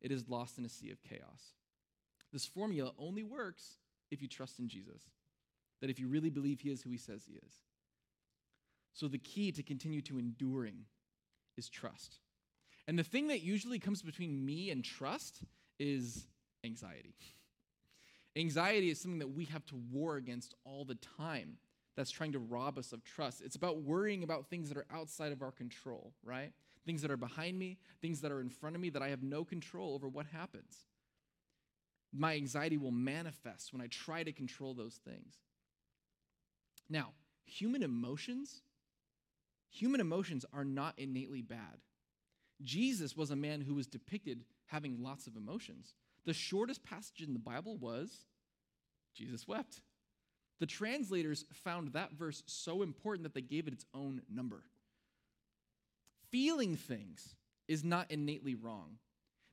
it 0.00 0.12
is 0.12 0.28
lost 0.28 0.58
in 0.58 0.64
a 0.64 0.68
sea 0.68 0.90
of 0.90 1.02
chaos. 1.02 1.54
This 2.32 2.46
formula 2.46 2.92
only 2.98 3.22
works 3.22 3.78
if 4.10 4.22
you 4.22 4.28
trust 4.28 4.58
in 4.58 4.68
Jesus, 4.68 5.02
that 5.80 5.90
if 5.90 5.98
you 5.98 6.08
really 6.08 6.30
believe 6.30 6.60
he 6.60 6.70
is 6.70 6.82
who 6.82 6.90
he 6.90 6.98
says 6.98 7.24
he 7.26 7.34
is. 7.34 7.54
So 8.92 9.08
the 9.08 9.18
key 9.18 9.50
to 9.52 9.62
continue 9.62 10.02
to 10.02 10.18
enduring 10.18 10.84
is 11.56 11.68
trust. 11.68 12.18
And 12.86 12.98
the 12.98 13.04
thing 13.04 13.28
that 13.28 13.42
usually 13.42 13.78
comes 13.78 14.02
between 14.02 14.44
me 14.44 14.70
and 14.70 14.84
trust 14.84 15.42
is 15.78 16.26
anxiety. 16.64 17.14
Anxiety 18.36 18.90
is 18.90 19.00
something 19.00 19.20
that 19.20 19.28
we 19.34 19.44
have 19.46 19.64
to 19.66 19.76
war 19.92 20.16
against 20.16 20.54
all 20.64 20.84
the 20.84 20.98
time 21.18 21.56
that's 21.96 22.10
trying 22.10 22.32
to 22.32 22.40
rob 22.40 22.78
us 22.78 22.92
of 22.92 23.04
trust. 23.04 23.40
It's 23.40 23.56
about 23.56 23.82
worrying 23.82 24.24
about 24.24 24.48
things 24.48 24.68
that 24.68 24.78
are 24.78 24.86
outside 24.92 25.30
of 25.30 25.42
our 25.42 25.52
control, 25.52 26.12
right? 26.24 26.52
Things 26.84 27.02
that 27.02 27.10
are 27.10 27.16
behind 27.16 27.58
me, 27.58 27.78
things 28.02 28.20
that 28.22 28.32
are 28.32 28.40
in 28.40 28.48
front 28.48 28.74
of 28.74 28.82
me 28.82 28.90
that 28.90 29.02
I 29.02 29.08
have 29.08 29.22
no 29.22 29.44
control 29.44 29.94
over 29.94 30.08
what 30.08 30.26
happens. 30.26 30.86
My 32.12 32.34
anxiety 32.34 32.76
will 32.76 32.90
manifest 32.90 33.72
when 33.72 33.80
I 33.80 33.86
try 33.86 34.24
to 34.24 34.32
control 34.32 34.74
those 34.74 35.00
things. 35.04 35.34
Now, 36.88 37.10
human 37.44 37.82
emotions, 37.82 38.62
human 39.70 40.00
emotions 40.00 40.44
are 40.52 40.64
not 40.64 40.98
innately 40.98 41.42
bad. 41.42 41.80
Jesus 42.62 43.16
was 43.16 43.30
a 43.30 43.36
man 43.36 43.60
who 43.60 43.74
was 43.74 43.86
depicted 43.86 44.44
having 44.66 45.02
lots 45.02 45.26
of 45.26 45.36
emotions. 45.36 45.94
The 46.26 46.34
shortest 46.34 46.84
passage 46.84 47.20
in 47.20 47.32
the 47.32 47.38
Bible 47.38 47.76
was 47.76 48.26
Jesus 49.14 49.46
wept. 49.46 49.80
The 50.60 50.66
translators 50.66 51.44
found 51.52 51.92
that 51.92 52.12
verse 52.12 52.42
so 52.46 52.82
important 52.82 53.24
that 53.24 53.34
they 53.34 53.42
gave 53.42 53.66
it 53.66 53.74
its 53.74 53.86
own 53.94 54.22
number. 54.32 54.64
Feeling 56.30 56.76
things 56.76 57.36
is 57.68 57.84
not 57.84 58.10
innately 58.10 58.54
wrong. 58.54 58.98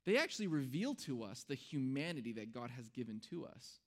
They 0.05 0.17
actually 0.17 0.47
reveal 0.47 0.95
to 0.95 1.23
us 1.23 1.43
the 1.43 1.55
humanity 1.55 2.33
that 2.33 2.53
God 2.53 2.71
has 2.71 2.89
given 2.89 3.19
to 3.29 3.45
us. 3.45 3.79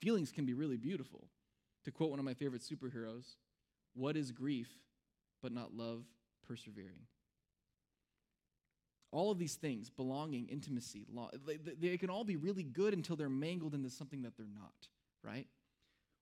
Feelings 0.00 0.32
can 0.32 0.44
be 0.44 0.54
really 0.54 0.76
beautiful. 0.76 1.28
To 1.84 1.92
quote 1.92 2.10
one 2.10 2.18
of 2.18 2.24
my 2.24 2.34
favorite 2.34 2.62
superheroes, 2.62 3.36
what 3.94 4.16
is 4.16 4.32
grief 4.32 4.68
but 5.42 5.52
not 5.52 5.74
love 5.74 6.04
persevering? 6.46 7.06
All 9.12 9.30
of 9.30 9.38
these 9.38 9.54
things, 9.54 9.88
belonging, 9.88 10.48
intimacy, 10.48 11.06
law, 11.12 11.30
they, 11.46 11.56
they 11.56 11.96
can 11.96 12.10
all 12.10 12.24
be 12.24 12.36
really 12.36 12.62
good 12.62 12.92
until 12.92 13.16
they're 13.16 13.28
mangled 13.28 13.74
into 13.74 13.88
something 13.88 14.22
that 14.22 14.36
they're 14.36 14.46
not, 14.52 14.88
right? 15.22 15.46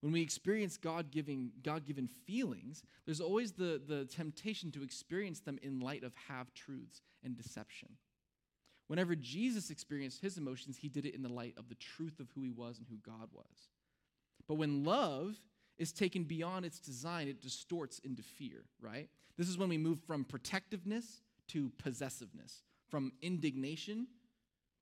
When 0.00 0.12
we 0.12 0.20
experience 0.20 0.76
God 0.76 1.10
giving 1.10 1.50
God 1.62 1.86
given 1.86 2.08
feelings, 2.08 2.82
there's 3.06 3.22
always 3.22 3.52
the, 3.52 3.80
the 3.86 4.04
temptation 4.04 4.70
to 4.72 4.82
experience 4.82 5.40
them 5.40 5.58
in 5.62 5.80
light 5.80 6.04
of 6.04 6.12
half 6.28 6.52
truths 6.52 7.00
and 7.22 7.34
deception. 7.36 7.88
Whenever 8.88 9.14
Jesus 9.14 9.70
experienced 9.70 10.20
his 10.20 10.36
emotions, 10.36 10.76
he 10.76 10.88
did 10.88 11.06
it 11.06 11.14
in 11.14 11.22
the 11.22 11.32
light 11.32 11.54
of 11.56 11.70
the 11.70 11.74
truth 11.76 12.20
of 12.20 12.28
who 12.34 12.42
he 12.42 12.50
was 12.50 12.78
and 12.78 12.86
who 12.86 12.98
God 12.98 13.28
was. 13.32 13.70
But 14.46 14.56
when 14.56 14.84
love 14.84 15.36
is 15.78 15.90
taken 15.90 16.24
beyond 16.24 16.64
its 16.64 16.78
design, 16.78 17.28
it 17.28 17.40
distorts 17.40 17.98
into 18.00 18.22
fear, 18.22 18.64
right? 18.80 19.08
This 19.36 19.48
is 19.48 19.58
when 19.58 19.68
we 19.68 19.78
move 19.78 20.00
from 20.06 20.24
protectiveness 20.24 21.22
to 21.48 21.70
possessiveness, 21.82 22.62
from 22.94 23.10
indignation 23.22 24.06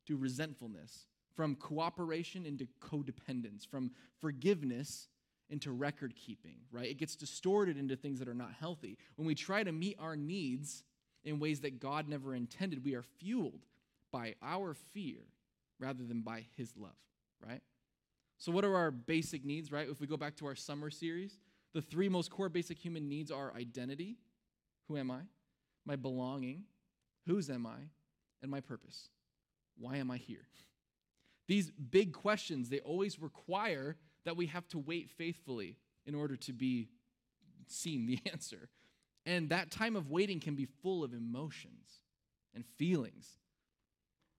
to 0.07 0.19
resentfulness, 0.19 1.07
from 1.35 1.55
cooperation 1.55 2.45
into 2.45 2.69
codependence, 2.79 3.67
from 3.67 3.91
forgiveness 4.21 5.09
into 5.49 5.73
record 5.73 6.15
keeping, 6.15 6.57
right? 6.71 6.91
It 6.91 6.99
gets 6.99 7.17
distorted 7.17 7.79
into 7.79 7.97
things 7.97 8.19
that 8.19 8.29
are 8.29 8.35
not 8.35 8.53
healthy. 8.53 8.99
When 9.17 9.27
we 9.27 9.35
try 9.35 9.63
to 9.63 9.73
meet 9.73 9.97
our 9.99 10.15
needs 10.15 10.85
in 11.25 11.39
ways 11.39 11.61
that 11.61 11.81
God 11.81 12.07
never 12.07 12.35
intended, 12.35 12.85
we 12.85 12.95
are 12.97 13.03
fueled 13.03 13.65
by 14.13 14.35
our 14.43 14.75
fear 14.75 15.21
rather 15.81 16.05
than 16.05 16.21
by 16.21 16.45
His 16.59 16.77
love, 16.77 16.91
right? 17.43 17.63
So, 18.37 18.53
what 18.53 18.67
are 18.67 18.77
our 18.77 18.91
basic 18.91 19.43
needs, 19.43 19.73
right? 19.73 19.89
If 19.89 20.03
we 20.03 20.07
go 20.07 20.19
back 20.19 20.37
to 20.37 20.47
our 20.49 20.55
summer 20.55 20.91
series, 20.91 21.39
the 21.73 21.81
three 21.81 22.11
most 22.11 22.31
core 22.31 22.51
basic 22.51 22.77
human 22.77 23.09
needs 23.09 23.31
are 23.31 23.55
identity 23.55 24.19
who 24.87 24.99
am 24.99 25.11
I? 25.11 25.21
My 25.87 25.97
belonging, 25.97 26.65
whose 27.27 27.49
am 27.49 27.67
I? 27.67 27.79
And 28.43 28.51
my 28.51 28.61
purpose. 28.61 29.09
Why 29.79 29.97
am 29.97 30.11
I 30.11 30.17
here? 30.19 30.47
These 31.49 31.71
big 31.71 32.13
questions, 32.13 32.69
they 32.69 32.81
always 32.81 33.21
require 33.21 33.97
that 34.25 34.37
we 34.37 34.47
have 34.47 34.69
to 34.69 34.79
wait 34.79 35.11
faithfully 35.11 35.77
in 36.07 36.15
order 36.15 36.37
to 36.37 36.53
be 36.53 36.89
seen 37.67 38.07
the 38.07 38.19
answer. 38.31 38.69
And 39.25 39.51
that 39.51 39.71
time 39.71 39.97
of 39.97 40.11
waiting 40.11 40.41
can 40.41 40.55
be 40.55 40.67
full 40.83 41.05
of 41.05 41.13
emotions 41.13 42.01
and 42.55 42.65
feelings. 42.77 43.39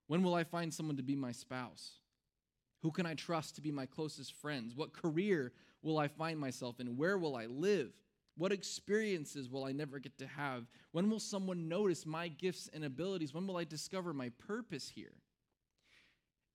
When 0.08 0.24
will 0.24 0.36
I 0.36 0.44
find 0.44 0.74
someone 0.74 0.98
to 0.98 1.04
be 1.04 1.16
my 1.16 1.32
spouse? 1.32 2.00
Who 2.82 2.92
can 2.92 3.06
I 3.06 3.14
trust 3.14 3.56
to 3.56 3.62
be 3.62 3.72
my 3.72 3.86
closest 3.86 4.34
friends? 4.34 4.76
What 4.76 4.94
career 4.94 5.54
will 5.82 5.98
I 5.98 6.10
find 6.10 6.38
myself 6.38 6.80
in? 6.80 6.98
Where 6.98 7.18
will 7.18 7.36
I 7.36 7.46
live? 7.46 7.94
What 8.36 8.52
experiences 8.52 9.50
will 9.50 9.64
I 9.64 9.72
never 9.72 10.00
get 10.00 10.18
to 10.18 10.28
have? 10.28 10.66
When 10.92 11.10
will 11.10 11.20
someone 11.20 11.68
notice 11.68 12.06
my 12.06 12.28
gifts 12.28 12.70
and 12.74 12.84
abilities? 12.84 13.34
When 13.34 13.46
will 13.46 13.58
I 13.58 13.64
discover 13.64 14.14
my 14.14 14.30
purpose 14.48 14.90
here? 14.90 15.14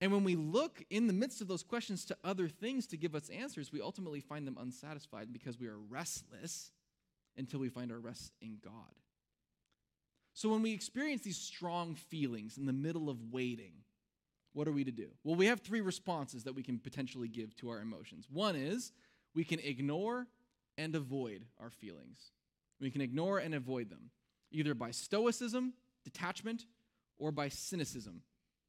And 0.00 0.12
when 0.12 0.24
we 0.24 0.36
look 0.36 0.84
in 0.90 1.06
the 1.06 1.12
midst 1.12 1.40
of 1.40 1.48
those 1.48 1.62
questions 1.62 2.04
to 2.06 2.16
other 2.22 2.48
things 2.48 2.86
to 2.88 2.96
give 2.96 3.14
us 3.14 3.28
answers, 3.30 3.72
we 3.72 3.80
ultimately 3.80 4.20
find 4.20 4.46
them 4.46 4.58
unsatisfied 4.60 5.32
because 5.32 5.58
we 5.58 5.66
are 5.66 5.78
restless 5.78 6.70
until 7.36 7.60
we 7.60 7.68
find 7.68 7.90
our 7.90 7.98
rest 7.98 8.32
in 8.40 8.58
God. 8.62 8.72
So 10.34 10.48
when 10.48 10.62
we 10.62 10.72
experience 10.72 11.22
these 11.22 11.36
strong 11.36 11.94
feelings 11.94 12.58
in 12.58 12.66
the 12.66 12.72
middle 12.72 13.10
of 13.10 13.32
waiting, 13.32 13.72
what 14.52 14.68
are 14.68 14.72
we 14.72 14.84
to 14.84 14.92
do? 14.92 15.08
Well, 15.24 15.34
we 15.34 15.46
have 15.46 15.60
three 15.60 15.80
responses 15.80 16.44
that 16.44 16.54
we 16.54 16.62
can 16.62 16.78
potentially 16.78 17.28
give 17.28 17.56
to 17.56 17.70
our 17.70 17.80
emotions. 17.80 18.26
One 18.30 18.54
is 18.54 18.92
we 19.34 19.44
can 19.44 19.58
ignore 19.60 20.26
and 20.78 20.94
avoid 20.94 21.44
our 21.60 21.68
feelings. 21.68 22.30
We 22.80 22.90
can 22.90 23.02
ignore 23.02 23.38
and 23.38 23.54
avoid 23.54 23.90
them, 23.90 24.10
either 24.50 24.72
by 24.72 24.92
stoicism, 24.92 25.74
detachment, 26.04 26.64
or 27.18 27.32
by 27.32 27.48
cynicism, 27.48 28.22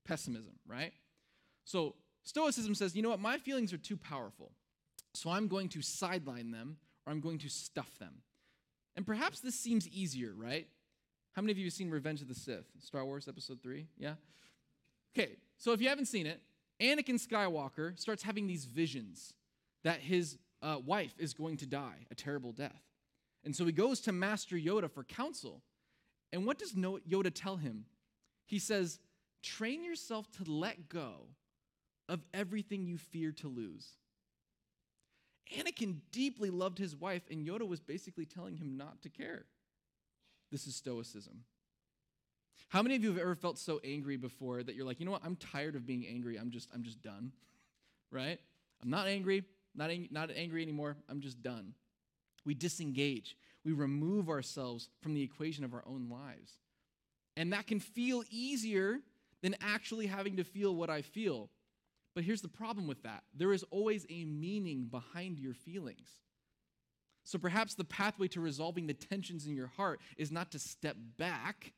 pessimism, 0.05 0.53
right? 0.67 0.91
So, 1.63 1.95
stoicism 2.23 2.75
says, 2.75 2.95
you 2.95 3.03
know 3.03 3.09
what, 3.09 3.19
my 3.19 3.37
feelings 3.37 3.71
are 3.71 3.77
too 3.77 3.95
powerful. 3.95 4.51
So 5.13 5.29
I'm 5.29 5.47
going 5.47 5.69
to 5.69 5.81
sideline 5.81 6.51
them 6.51 6.77
or 7.05 7.13
I'm 7.13 7.21
going 7.21 7.39
to 7.39 7.49
stuff 7.49 7.97
them. 7.99 8.21
And 8.95 9.05
perhaps 9.05 9.39
this 9.39 9.55
seems 9.55 9.87
easier, 9.87 10.33
right? 10.35 10.67
How 11.33 11.41
many 11.41 11.51
of 11.51 11.57
you 11.57 11.65
have 11.65 11.73
seen 11.73 11.89
Revenge 11.89 12.21
of 12.21 12.27
the 12.27 12.35
Sith, 12.35 12.65
Star 12.79 13.05
Wars 13.05 13.27
Episode 13.27 13.61
3? 13.61 13.85
Yeah? 13.97 14.15
Okay, 15.17 15.37
so 15.57 15.71
if 15.73 15.81
you 15.81 15.89
haven't 15.89 16.05
seen 16.05 16.25
it, 16.25 16.41
Anakin 16.81 17.15
Skywalker 17.15 17.99
starts 17.99 18.23
having 18.23 18.47
these 18.47 18.65
visions 18.65 19.33
that 19.83 19.99
his 19.99 20.37
uh, 20.61 20.77
wife 20.85 21.13
is 21.17 21.33
going 21.33 21.57
to 21.57 21.65
die 21.65 22.05
a 22.11 22.15
terrible 22.15 22.51
death. 22.51 22.83
And 23.43 23.55
so 23.55 23.65
he 23.65 23.71
goes 23.71 24.01
to 24.01 24.11
Master 24.11 24.55
Yoda 24.55 24.91
for 24.91 25.03
counsel. 25.03 25.61
And 26.33 26.45
what 26.45 26.59
does 26.59 26.73
Yoda 26.73 27.31
tell 27.33 27.57
him? 27.57 27.85
He 28.45 28.59
says, 28.59 28.99
Train 29.41 29.85
yourself 29.85 30.29
to 30.31 30.51
let 30.51 30.89
go 30.89 31.27
of 32.09 32.21
everything 32.33 32.85
you 32.85 32.97
fear 32.97 33.31
to 33.31 33.47
lose. 33.47 33.93
Anakin 35.55 35.99
deeply 36.11 36.49
loved 36.49 36.77
his 36.77 36.95
wife, 36.95 37.23
and 37.31 37.47
Yoda 37.47 37.67
was 37.67 37.79
basically 37.79 38.25
telling 38.25 38.57
him 38.57 38.77
not 38.77 39.01
to 39.03 39.09
care. 39.09 39.45
This 40.51 40.67
is 40.67 40.75
Stoicism. 40.75 41.43
How 42.67 42.83
many 42.83 42.95
of 42.95 43.03
you 43.03 43.09
have 43.09 43.17
ever 43.17 43.35
felt 43.35 43.57
so 43.57 43.79
angry 43.83 44.17
before 44.17 44.61
that 44.61 44.75
you're 44.75 44.85
like, 44.85 44.99
you 44.99 45.05
know 45.05 45.11
what, 45.11 45.23
I'm 45.23 45.37
tired 45.37 45.75
of 45.75 45.87
being 45.87 46.05
angry. 46.05 46.37
I'm 46.37 46.51
just, 46.51 46.69
I'm 46.73 46.83
just 46.83 47.01
done. 47.01 47.31
right? 48.11 48.39
I'm 48.81 48.89
not 48.89 49.07
angry, 49.07 49.43
not, 49.75 49.89
ang- 49.89 50.09
not 50.11 50.31
angry 50.35 50.61
anymore. 50.61 50.97
I'm 51.09 51.21
just 51.21 51.41
done. 51.41 51.73
We 52.45 52.53
disengage. 52.53 53.35
We 53.63 53.73
remove 53.73 54.29
ourselves 54.29 54.89
from 55.01 55.13
the 55.13 55.21
equation 55.21 55.63
of 55.63 55.73
our 55.73 55.83
own 55.85 56.09
lives. 56.09 56.53
And 57.37 57.53
that 57.53 57.67
can 57.67 57.79
feel 57.79 58.23
easier 58.29 58.99
than 59.41 59.55
actually 59.61 60.07
having 60.07 60.37
to 60.37 60.43
feel 60.43 60.75
what 60.75 60.89
I 60.89 61.01
feel. 61.01 61.49
But 62.15 62.23
here's 62.23 62.41
the 62.41 62.47
problem 62.47 62.87
with 62.87 63.03
that 63.03 63.23
there 63.33 63.53
is 63.53 63.63
always 63.71 64.05
a 64.09 64.25
meaning 64.25 64.85
behind 64.85 65.39
your 65.39 65.53
feelings. 65.53 66.09
So 67.23 67.37
perhaps 67.37 67.75
the 67.75 67.83
pathway 67.83 68.27
to 68.29 68.41
resolving 68.41 68.87
the 68.87 68.93
tensions 68.93 69.45
in 69.45 69.55
your 69.55 69.67
heart 69.67 70.01
is 70.17 70.31
not 70.31 70.51
to 70.51 70.59
step 70.59 70.95
back, 71.17 71.73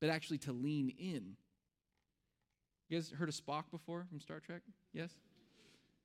but 0.00 0.08
actually 0.08 0.38
to 0.38 0.52
lean 0.52 0.90
in. 0.98 1.36
You 2.88 2.98
guys 2.98 3.10
heard 3.10 3.28
of 3.28 3.34
Spock 3.34 3.64
before 3.70 4.06
from 4.08 4.20
Star 4.20 4.40
Trek? 4.40 4.62
Yes? 4.92 5.10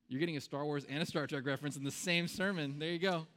You're 0.07 0.19
getting 0.19 0.37
a 0.37 0.41
Star 0.41 0.65
Wars 0.65 0.85
and 0.87 1.01
a 1.01 1.05
Star 1.05 1.27
Trek 1.27 1.45
reference 1.45 1.75
in 1.75 1.83
the 1.83 1.91
same 1.91 2.27
sermon. 2.27 2.77
There 2.79 2.89
you 2.89 2.99
go. 2.99 3.27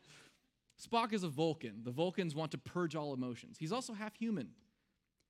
Spock 0.82 1.12
is 1.12 1.22
a 1.22 1.28
Vulcan. 1.28 1.80
The 1.84 1.90
Vulcans 1.90 2.34
want 2.34 2.50
to 2.50 2.58
purge 2.58 2.94
all 2.94 3.14
emotions. 3.14 3.56
He's 3.58 3.72
also 3.72 3.94
half 3.94 4.14
human. 4.16 4.50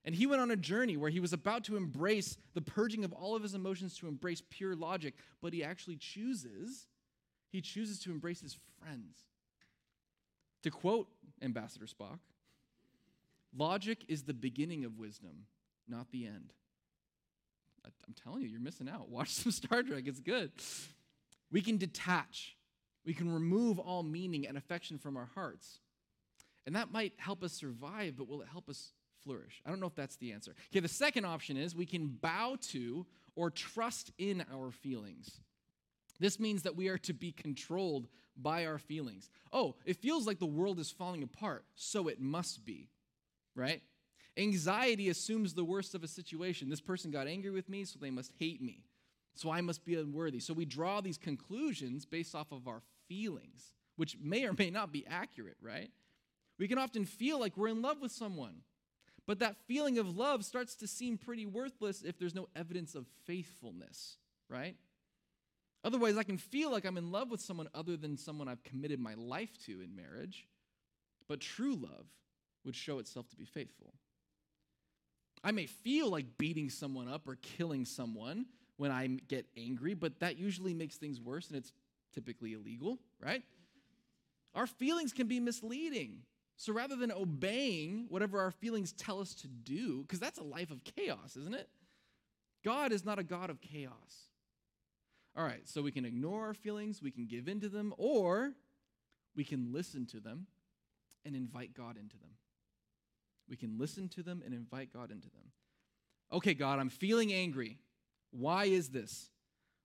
And 0.05 0.15
he 0.15 0.27
went 0.27 0.41
on 0.41 0.51
a 0.51 0.57
journey 0.57 0.97
where 0.97 1.11
he 1.11 1.21
was 1.21 1.33
about 1.33 1.65
to 1.65 1.77
embrace 1.77 2.37
the 2.55 2.63
purging 2.63 3.05
of 3.05 3.13
all 3.13 3.35
of 3.35 3.43
his 3.43 3.55
emotions 3.55 3.97
to 3.99 4.09
embrace 4.09 4.43
pure 4.51 4.77
logic, 4.77 5.15
but 5.43 5.53
he 5.53 5.65
actually 5.65 5.97
chooses, 5.97 6.87
he 7.51 7.61
chooses 7.61 7.99
to 8.01 8.13
embrace 8.13 8.41
his 8.41 8.57
friends. 8.81 9.17
To 10.63 10.71
quote 10.71 11.09
Ambassador 11.43 11.87
Spock, 11.87 12.19
logic 13.57 14.05
is 14.09 14.23
the 14.23 14.35
beginning 14.35 14.85
of 14.85 14.97
wisdom, 14.99 15.47
not 15.89 16.11
the 16.13 16.27
end. 16.27 16.53
I'm 17.85 18.15
telling 18.15 18.43
you, 18.43 18.49
you're 18.49 18.61
missing 18.61 18.89
out. 18.89 19.09
Watch 19.09 19.31
some 19.31 19.53
Star 19.53 19.83
Trek, 19.83 20.05
it's 20.07 20.21
good. 20.21 20.51
We 21.57 21.63
can 21.63 21.79
detach, 21.79 22.55
we 23.07 23.15
can 23.15 23.33
remove 23.33 23.79
all 23.79 24.03
meaning 24.03 24.47
and 24.47 24.59
affection 24.59 24.99
from 24.99 25.17
our 25.17 25.31
hearts. 25.35 25.81
And 26.67 26.77
that 26.77 26.93
might 26.93 27.15
help 27.17 27.43
us 27.43 27.55
survive, 27.55 28.19
but 28.19 28.29
will 28.29 28.43
it 28.43 28.49
help 28.53 28.69
us 28.69 28.93
flourish? 29.25 29.63
I 29.65 29.71
don't 29.71 29.81
know 29.81 29.87
if 29.87 29.95
that's 29.95 30.17
the 30.17 30.33
answer. 30.33 30.55
Okay, 30.71 30.81
the 30.81 30.89
second 30.89 31.25
option 31.25 31.57
is 31.57 31.75
we 31.75 31.87
can 31.87 32.09
bow 32.09 32.59
to 32.73 33.07
or 33.37 33.49
trust 33.51 34.13
in 34.19 34.45
our 34.53 34.71
feelings. 34.71 35.41
This 36.21 36.39
means 36.39 36.65
that 36.65 36.77
we 36.77 36.89
are 36.89 36.99
to 36.99 37.15
be 37.15 37.33
controlled 37.33 38.09
by 38.37 38.67
our 38.67 38.77
feelings. 38.77 39.31
Oh, 39.51 39.77
it 39.87 39.97
feels 39.97 40.27
like 40.27 40.39
the 40.39 40.45
world 40.45 40.79
is 40.79 40.91
falling 40.91 41.23
apart, 41.23 41.65
so 41.75 42.09
it 42.09 42.21
must 42.21 42.67
be, 42.67 42.91
right? 43.55 43.81
Anxiety 44.37 45.09
assumes 45.09 45.55
the 45.55 45.65
worst 45.65 45.95
of 45.95 46.05
a 46.05 46.09
situation. 46.09 46.69
This 46.69 46.83
person 46.83 47.11
got 47.11 47.27
angry 47.27 47.51
with 47.51 47.71
me, 47.71 47.87
so 47.87 47.99
they 47.99 48.11
must 48.11 48.33
hate 48.39 48.61
me. 48.61 48.83
So 49.37 49.51
I 49.51 49.61
must 49.61 49.85
be 49.85 49.95
unworthy. 49.95 50.41
So 50.41 50.55
we 50.55 50.65
draw 50.65 51.01
these 51.01 51.19
conclusions 51.19 52.07
based 52.07 52.35
off 52.35 52.53
of 52.53 52.67
our 52.67 52.81
feelings, 53.07 53.75
which 53.97 54.17
may 54.21 54.45
or 54.47 54.55
may 54.55 54.71
not 54.71 54.93
be 54.93 55.07
accurate, 55.07 55.59
right? 55.61 55.91
We 56.59 56.67
can 56.69 56.79
often 56.79 57.05
feel 57.05 57.39
like 57.39 57.57
we're 57.57 57.69
in 57.69 57.83
love 57.83 58.01
with 58.01 58.13
someone. 58.13 58.63
But 59.27 59.41
that 59.41 59.57
feeling 59.67 59.99
of 59.99 60.17
love 60.17 60.45
starts 60.45 60.75
to 60.77 60.87
seem 60.87 61.19
pretty 61.19 61.45
worthless 61.45 62.03
if 62.03 62.19
there's 62.19 62.35
no 62.35 62.49
evidence 62.57 62.95
of 62.95 63.07
faithfulness, 63.27 64.17
right? 64.49 64.77
Otherwise, 65.85 66.17
I 66.17 66.23
can 66.23 66.39
feel 66.39 66.71
like 66.71 66.87
I'm 66.87 66.97
in 66.97 67.13
love 67.13 67.31
with 67.31 67.41
someone 67.41 67.69
other 67.75 67.97
than 67.97 68.17
someone 68.17 68.49
I've 68.49 68.63
committed 68.63 69.01
my 69.01 69.15
life 69.15 69.51
to 69.67 69.83
in 69.83 69.95
marriage. 69.95 70.49
But 71.29 71.41
true 71.41 71.75
love 71.75 72.07
would 72.65 72.75
show 72.75 73.01
itself 73.01 73.29
to 73.31 73.37
be 73.37 73.45
faithful. 73.45 73.93
I 75.45 75.53
may 75.53 75.67
feel 75.67 76.09
like 76.09 76.39
beating 76.39 76.71
someone 76.71 77.09
up 77.09 77.29
or 77.29 77.37
killing 77.37 77.85
someone 77.85 78.47
when 78.77 78.91
I 78.91 79.07
get 79.07 79.47
angry, 79.57 79.95
but 79.95 80.21
that 80.21 80.37
usually 80.37 80.75
makes 80.75 80.97
things 80.97 81.21
worse 81.21 81.49
and 81.49 81.57
it's 81.57 81.73
typically 82.15 82.53
illegal, 82.53 82.99
right? 83.21 83.43
Our 84.55 84.67
feelings 84.67 85.13
can 85.13 85.27
be 85.27 85.41
misleading. 85.41 86.23
So 86.57 86.73
rather 86.73 86.97
than 86.97 87.13
obeying 87.13 88.07
whatever 88.09 88.41
our 88.41 88.51
feelings 88.51 88.93
tell 88.93 89.21
us 89.21 89.35
to 89.35 89.49
do, 89.49 90.03
because 90.03 90.19
that's 90.19 90.39
a 90.39 90.45
life 90.45 90.71
of 90.71 90.83
chaos, 90.85 91.37
isn't 91.37 91.55
it? 91.55 91.69
God 92.65 92.93
is 92.93 93.05
not 93.05 93.19
a 93.19 93.23
God 93.23 93.51
of 93.51 93.61
chaos. 93.61 94.31
All 95.37 95.45
right, 95.45 95.69
so 95.69 95.83
we 95.83 95.93
can 95.93 96.07
ignore 96.07 96.47
our 96.47 96.55
feelings, 96.55 97.03
we 97.03 97.11
can 97.11 97.27
give 97.27 97.47
in 97.47 97.61
to 97.61 97.69
them, 97.69 97.93
or 97.99 98.53
we 99.35 99.45
can 99.45 99.71
listen 99.71 100.07
to 100.07 100.21
them 100.21 100.47
and 101.27 101.37
invite 101.37 101.75
God 101.75 101.99
into 101.99 102.17
them. 102.17 102.31
We 103.49 103.57
can 103.57 103.79
listen 103.79 104.09
to 104.11 104.23
them 104.23 104.43
and 104.45 104.55
invite 104.55 104.93
God 104.93 105.11
into 105.11 105.29
them. 105.29 105.53
Okay, 106.33 106.55
God, 106.55 106.79
I'm 106.79 106.89
feeling 106.89 107.33
angry. 107.33 107.79
Why 108.39 108.67
is 108.67 108.91
this? 108.91 109.31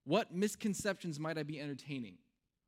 What 0.03 0.33
misconceptions 0.33 1.19
might 1.19 1.37
I 1.37 1.43
be 1.43 1.59
entertaining? 1.59 2.17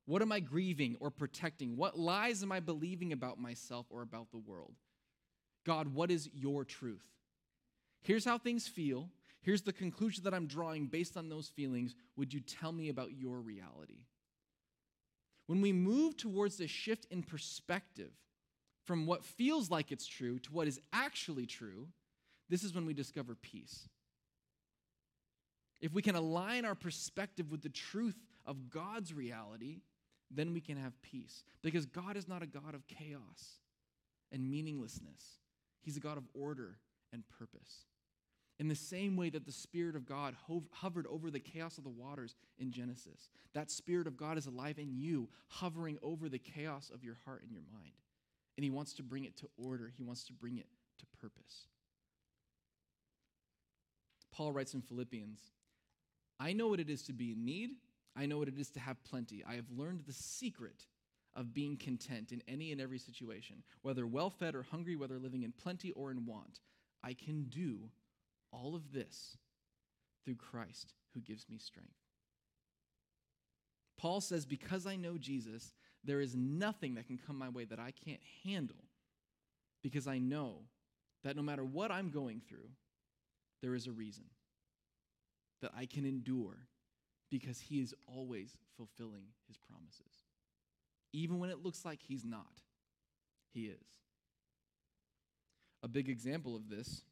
What 0.06 0.22
am 0.22 0.32
I 0.32 0.39
grieving 0.39 0.98
or 1.00 1.10
protecting? 1.10 1.78
What 1.78 1.98
lies 1.98 2.43
am 2.43 2.52
I 2.52 2.60
believing 2.60 3.12
about 3.12 3.39
myself 3.39 3.88
or 3.89 4.02
about 4.02 4.32
the 4.32 4.38
world? 4.38 4.76
God, 5.65 5.88
what 5.93 6.12
is 6.12 6.30
your 6.34 6.63
truth? 6.65 7.06
Here's 8.02 8.26
how 8.26 8.38
things 8.38 8.67
feel. 8.67 9.10
Here's 9.41 9.62
the 9.62 9.74
conclusion 9.74 10.24
that 10.26 10.34
I'm 10.34 10.48
drawing 10.48 10.88
based 10.88 11.17
on 11.17 11.30
those 11.30 11.50
feelings. 11.50 11.96
Would 12.17 12.34
you 12.34 12.39
tell 12.39 12.72
me 12.72 12.89
about 12.89 13.13
your 13.13 13.39
reality? 13.39 14.04
When 15.48 15.62
we 15.62 15.74
move 15.74 16.15
towards 16.15 16.60
a 16.62 16.67
shift 16.67 17.08
in 17.12 17.24
perspective 17.24 18.12
from 18.86 19.06
what 19.06 19.26
feels 19.26 19.69
like 19.69 19.91
it's 19.91 20.08
true 20.08 20.39
to 20.39 20.54
what 20.54 20.67
is 20.67 20.80
actually 20.91 21.46
true, 21.46 21.88
this 22.50 22.63
is 22.63 22.74
when 22.74 22.86
we 22.86 22.93
discover 22.93 23.36
peace. 23.36 23.89
If 25.82 25.94
we 25.94 26.02
can 26.02 26.16
align 26.16 26.66
our 26.66 26.76
perspective 26.76 27.52
with 27.52 27.62
the 27.62 27.70
truth 27.70 28.18
of 28.46 28.70
God's 28.70 29.14
reality, 29.14 29.82
then 30.32 30.54
we 30.54 30.62
can 30.62 30.78
have 30.78 31.00
peace. 31.02 31.44
Because 31.62 31.86
God 31.86 32.18
is 32.18 32.28
not 32.28 32.42
a 32.42 32.48
God 32.48 32.74
of 32.74 32.88
chaos 32.88 33.60
and 34.32 34.50
meaninglessness, 34.50 35.40
He's 35.82 35.98
a 35.98 36.02
God 36.02 36.18
of 36.18 36.24
order 36.34 36.78
and 37.12 37.24
purpose. 37.28 37.86
In 38.60 38.68
the 38.68 38.76
same 38.76 39.18
way 39.18 39.30
that 39.32 39.46
the 39.46 39.52
Spirit 39.52 39.96
of 39.96 40.06
God 40.06 40.36
hov- 40.48 40.70
hovered 40.72 41.08
over 41.08 41.32
the 41.32 41.40
chaos 41.40 41.78
of 41.78 41.84
the 41.84 41.90
waters 41.90 42.36
in 42.60 42.72
Genesis, 42.72 43.30
that 43.54 43.72
Spirit 43.72 44.08
of 44.08 44.16
God 44.16 44.38
is 44.38 44.46
alive 44.46 44.78
in 44.78 44.94
you, 44.94 45.28
hovering 45.48 45.98
over 46.02 46.30
the 46.30 46.40
chaos 46.40 46.92
of 46.94 47.04
your 47.04 47.18
heart 47.26 47.42
and 47.44 47.52
your 47.52 47.64
mind. 47.74 47.94
And 48.56 48.64
He 48.64 48.70
wants 48.70 48.94
to 48.94 49.04
bring 49.04 49.26
it 49.26 49.36
to 49.38 49.50
order, 49.58 49.92
He 49.98 50.04
wants 50.04 50.24
to 50.26 50.34
bring 50.34 50.58
it 50.58 50.68
to 51.00 51.06
purpose. 51.20 51.68
Paul 54.32 54.52
writes 54.52 54.74
in 54.74 54.82
Philippians 54.82 55.40
I 56.39 56.54
know 56.54 56.67
what 56.67 56.80
it 56.80 56.89
is 56.89 57.04
to 57.04 57.13
be 57.13 57.32
in 57.32 57.46
need 57.46 57.72
I 58.15 58.26
know 58.26 58.38
what 58.38 58.48
it 58.48 58.60
is 58.60 58.69
to 58.72 58.80
have 58.80 59.04
plenty. 59.04 59.43
I 59.48 59.56
have 59.56 59.69
learned 59.76 60.02
the 60.06 60.13
secret 60.13 60.86
of 61.36 61.54
being 61.54 61.78
content 61.78 62.32
in 62.32 62.43
any 62.48 62.72
and 62.72 62.80
every 62.80 63.00
situation, 63.00 63.63
whether 63.82 64.06
well 64.06 64.30
fed 64.30 64.54
or 64.54 64.63
hungry, 64.63 64.96
whether 64.96 65.17
living 65.17 65.43
in 65.43 65.52
plenty 65.52 65.91
or 65.91 66.12
in 66.12 66.26
want. 66.26 66.60
I 67.04 67.13
can 67.13 67.46
do 67.46 67.89
all 68.52 68.76
of 68.76 68.93
this 68.93 69.38
through 70.24 70.36
Christ 70.36 70.93
who 71.13 71.22
gives 71.22 71.50
me 71.50 71.58
strength. 71.58 71.89
Paul 73.98 74.22
says, 74.22 74.46
Because 74.46 74.86
I 74.86 74.96
know 74.96 75.17
Jesus, 75.17 75.74
there 76.04 76.22
is 76.22 76.36
nothing 76.36 76.96
that 76.96 77.08
can 77.08 77.17
come 77.17 77.38
my 77.38 77.50
way 77.50 77.65
that 77.65 77.80
I 77.80 77.91
can't 78.06 78.22
handle, 78.43 78.84
because 79.82 80.08
I 80.08 80.19
know 80.19 80.60
that 81.24 81.36
no 81.36 81.41
matter 81.41 81.63
what 81.65 81.89
I'm 81.89 82.10
going 82.10 82.41
through, 82.48 82.69
there 83.62 83.74
is 83.74 83.88
a 83.88 83.91
reason 83.91 84.26
that 85.63 85.71
I 85.76 85.86
can 85.86 86.06
endure 86.06 86.67
because 87.32 87.60
he 87.60 87.82
is 87.82 87.95
always 88.06 88.56
fulfilling 88.78 89.23
his 89.47 89.58
promises. 89.58 90.23
even 91.15 91.39
when 91.39 91.52
it 91.52 91.63
looks 91.63 91.86
like 91.86 91.99
he's 92.02 92.26
not. 92.26 92.62
He 93.54 93.65
is. 93.65 93.86
A 95.84 95.88
big 95.88 96.10
example 96.10 96.56
of 96.56 96.69
this 96.69 97.04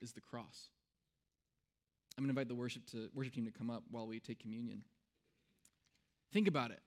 is 0.00 0.12
the 0.12 0.20
cross. 0.20 0.68
I'm 2.16 2.24
going 2.24 2.34
to 2.34 2.40
invite 2.40 2.48
the 2.48 2.54
worship, 2.54 2.86
to, 2.92 3.10
worship 3.14 3.34
team 3.34 3.44
to 3.44 3.50
come 3.50 3.70
up 3.70 3.82
while 3.90 4.06
we 4.06 4.18
take 4.18 4.38
communion. 4.38 4.82
Think 6.32 6.48
about 6.48 6.70
it. 6.70 6.80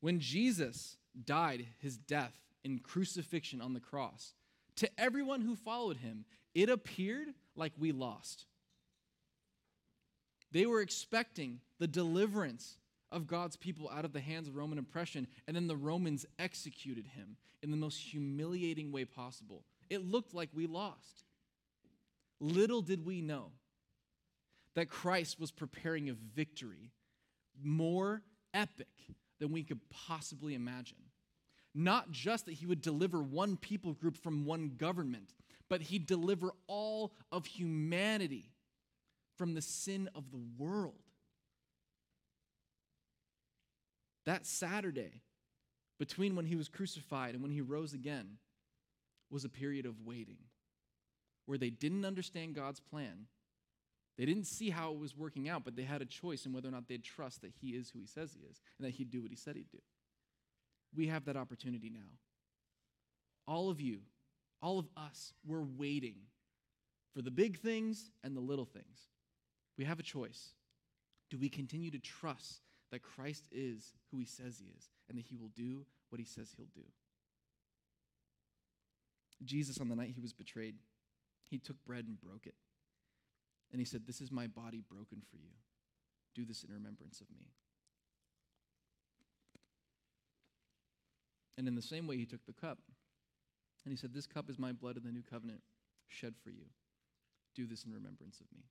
When 0.00 0.20
Jesus 0.20 0.96
died 1.24 1.66
his 1.78 1.96
death 1.96 2.34
in 2.62 2.78
crucifixion 2.78 3.60
on 3.60 3.74
the 3.74 3.80
cross, 3.80 4.34
to 4.76 4.88
everyone 4.98 5.40
who 5.40 5.56
followed 5.56 5.96
him, 5.96 6.24
it 6.54 6.70
appeared 6.70 7.28
like 7.56 7.72
we 7.76 7.90
lost. 7.90 8.46
They 10.52 10.66
were 10.66 10.80
expecting 10.80 11.60
the 11.78 11.86
deliverance 11.86 12.78
of 13.10 13.26
God's 13.26 13.56
people 13.56 13.90
out 13.90 14.04
of 14.04 14.12
the 14.12 14.20
hands 14.20 14.48
of 14.48 14.56
Roman 14.56 14.78
oppression, 14.78 15.26
and 15.46 15.56
then 15.56 15.66
the 15.66 15.76
Romans 15.76 16.26
executed 16.38 17.06
him 17.06 17.36
in 17.62 17.70
the 17.70 17.76
most 17.76 17.98
humiliating 17.98 18.92
way 18.92 19.04
possible. 19.04 19.64
It 19.90 20.04
looked 20.04 20.34
like 20.34 20.50
we 20.52 20.66
lost. 20.66 21.24
Little 22.40 22.82
did 22.82 23.04
we 23.04 23.20
know 23.20 23.52
that 24.74 24.90
Christ 24.90 25.40
was 25.40 25.50
preparing 25.50 26.08
a 26.08 26.14
victory 26.14 26.92
more 27.62 28.22
epic 28.54 28.86
than 29.40 29.52
we 29.52 29.64
could 29.64 29.80
possibly 29.90 30.54
imagine. 30.54 30.98
Not 31.74 32.10
just 32.10 32.46
that 32.46 32.54
he 32.54 32.66
would 32.66 32.80
deliver 32.80 33.20
one 33.22 33.56
people 33.56 33.92
group 33.92 34.16
from 34.16 34.44
one 34.44 34.72
government, 34.76 35.34
but 35.68 35.80
he'd 35.80 36.06
deliver 36.06 36.52
all 36.66 37.12
of 37.30 37.46
humanity 37.46 38.52
from 39.38 39.54
the 39.54 39.62
sin 39.62 40.10
of 40.14 40.30
the 40.30 40.42
world. 40.58 40.94
That 44.26 44.44
Saturday, 44.44 45.22
between 45.98 46.36
when 46.36 46.44
he 46.44 46.56
was 46.56 46.68
crucified 46.68 47.34
and 47.34 47.42
when 47.42 47.52
he 47.52 47.62
rose 47.62 47.94
again, 47.94 48.36
was 49.30 49.44
a 49.44 49.48
period 49.48 49.86
of 49.86 50.04
waiting 50.04 50.38
where 51.46 51.56
they 51.56 51.70
didn't 51.70 52.04
understand 52.04 52.54
God's 52.54 52.80
plan. 52.80 53.26
They 54.18 54.26
didn't 54.26 54.44
see 54.44 54.68
how 54.68 54.92
it 54.92 54.98
was 54.98 55.16
working 55.16 55.48
out, 55.48 55.64
but 55.64 55.76
they 55.76 55.84
had 55.84 56.02
a 56.02 56.06
choice 56.06 56.44
in 56.44 56.52
whether 56.52 56.68
or 56.68 56.72
not 56.72 56.88
they'd 56.88 57.04
trust 57.04 57.40
that 57.40 57.52
he 57.58 57.68
is 57.68 57.88
who 57.88 58.00
he 58.00 58.06
says 58.06 58.34
he 58.34 58.40
is 58.40 58.60
and 58.78 58.86
that 58.86 58.94
he'd 58.94 59.10
do 59.10 59.22
what 59.22 59.30
he 59.30 59.36
said 59.36 59.56
he'd 59.56 59.70
do. 59.70 59.78
We 60.94 61.06
have 61.06 61.24
that 61.26 61.36
opportunity 61.36 61.88
now. 61.88 62.10
All 63.46 63.70
of 63.70 63.80
you, 63.80 64.00
all 64.60 64.78
of 64.78 64.88
us, 64.96 65.32
we're 65.46 65.62
waiting 65.62 66.16
for 67.14 67.22
the 67.22 67.30
big 67.30 67.58
things 67.60 68.10
and 68.22 68.36
the 68.36 68.40
little 68.40 68.66
things. 68.66 69.08
We 69.78 69.84
have 69.84 70.00
a 70.00 70.02
choice. 70.02 70.50
Do 71.30 71.38
we 71.38 71.48
continue 71.48 71.90
to 71.92 71.98
trust 71.98 72.60
that 72.90 73.02
Christ 73.02 73.44
is 73.52 73.92
who 74.10 74.18
he 74.18 74.24
says 74.24 74.58
he 74.58 74.72
is 74.76 74.88
and 75.08 75.18
that 75.18 75.26
he 75.26 75.36
will 75.36 75.50
do 75.54 75.84
what 76.10 76.18
he 76.18 76.24
says 76.24 76.52
he'll 76.56 76.66
do. 76.74 76.86
Jesus, 79.44 79.78
on 79.78 79.88
the 79.88 79.96
night 79.96 80.12
he 80.14 80.20
was 80.20 80.32
betrayed, 80.32 80.76
he 81.42 81.58
took 81.58 81.76
bread 81.84 82.06
and 82.06 82.20
broke 82.20 82.46
it. 82.46 82.54
And 83.70 83.80
he 83.80 83.84
said, 83.84 84.06
This 84.06 84.20
is 84.20 84.32
my 84.32 84.46
body 84.46 84.82
broken 84.88 85.22
for 85.30 85.36
you. 85.36 85.52
Do 86.34 86.44
this 86.44 86.64
in 86.64 86.72
remembrance 86.72 87.20
of 87.20 87.30
me. 87.30 87.46
And 91.56 91.68
in 91.68 91.74
the 91.74 91.82
same 91.82 92.06
way, 92.06 92.16
he 92.16 92.26
took 92.26 92.44
the 92.46 92.52
cup. 92.52 92.78
And 93.84 93.92
he 93.92 93.96
said, 93.96 94.14
This 94.14 94.26
cup 94.26 94.48
is 94.50 94.58
my 94.58 94.72
blood 94.72 94.96
of 94.96 95.04
the 95.04 95.12
new 95.12 95.22
covenant, 95.28 95.60
shed 96.08 96.34
for 96.42 96.50
you. 96.50 96.64
Do 97.54 97.66
this 97.66 97.84
in 97.84 97.92
remembrance 97.92 98.40
of 98.40 98.46
me. 98.54 98.64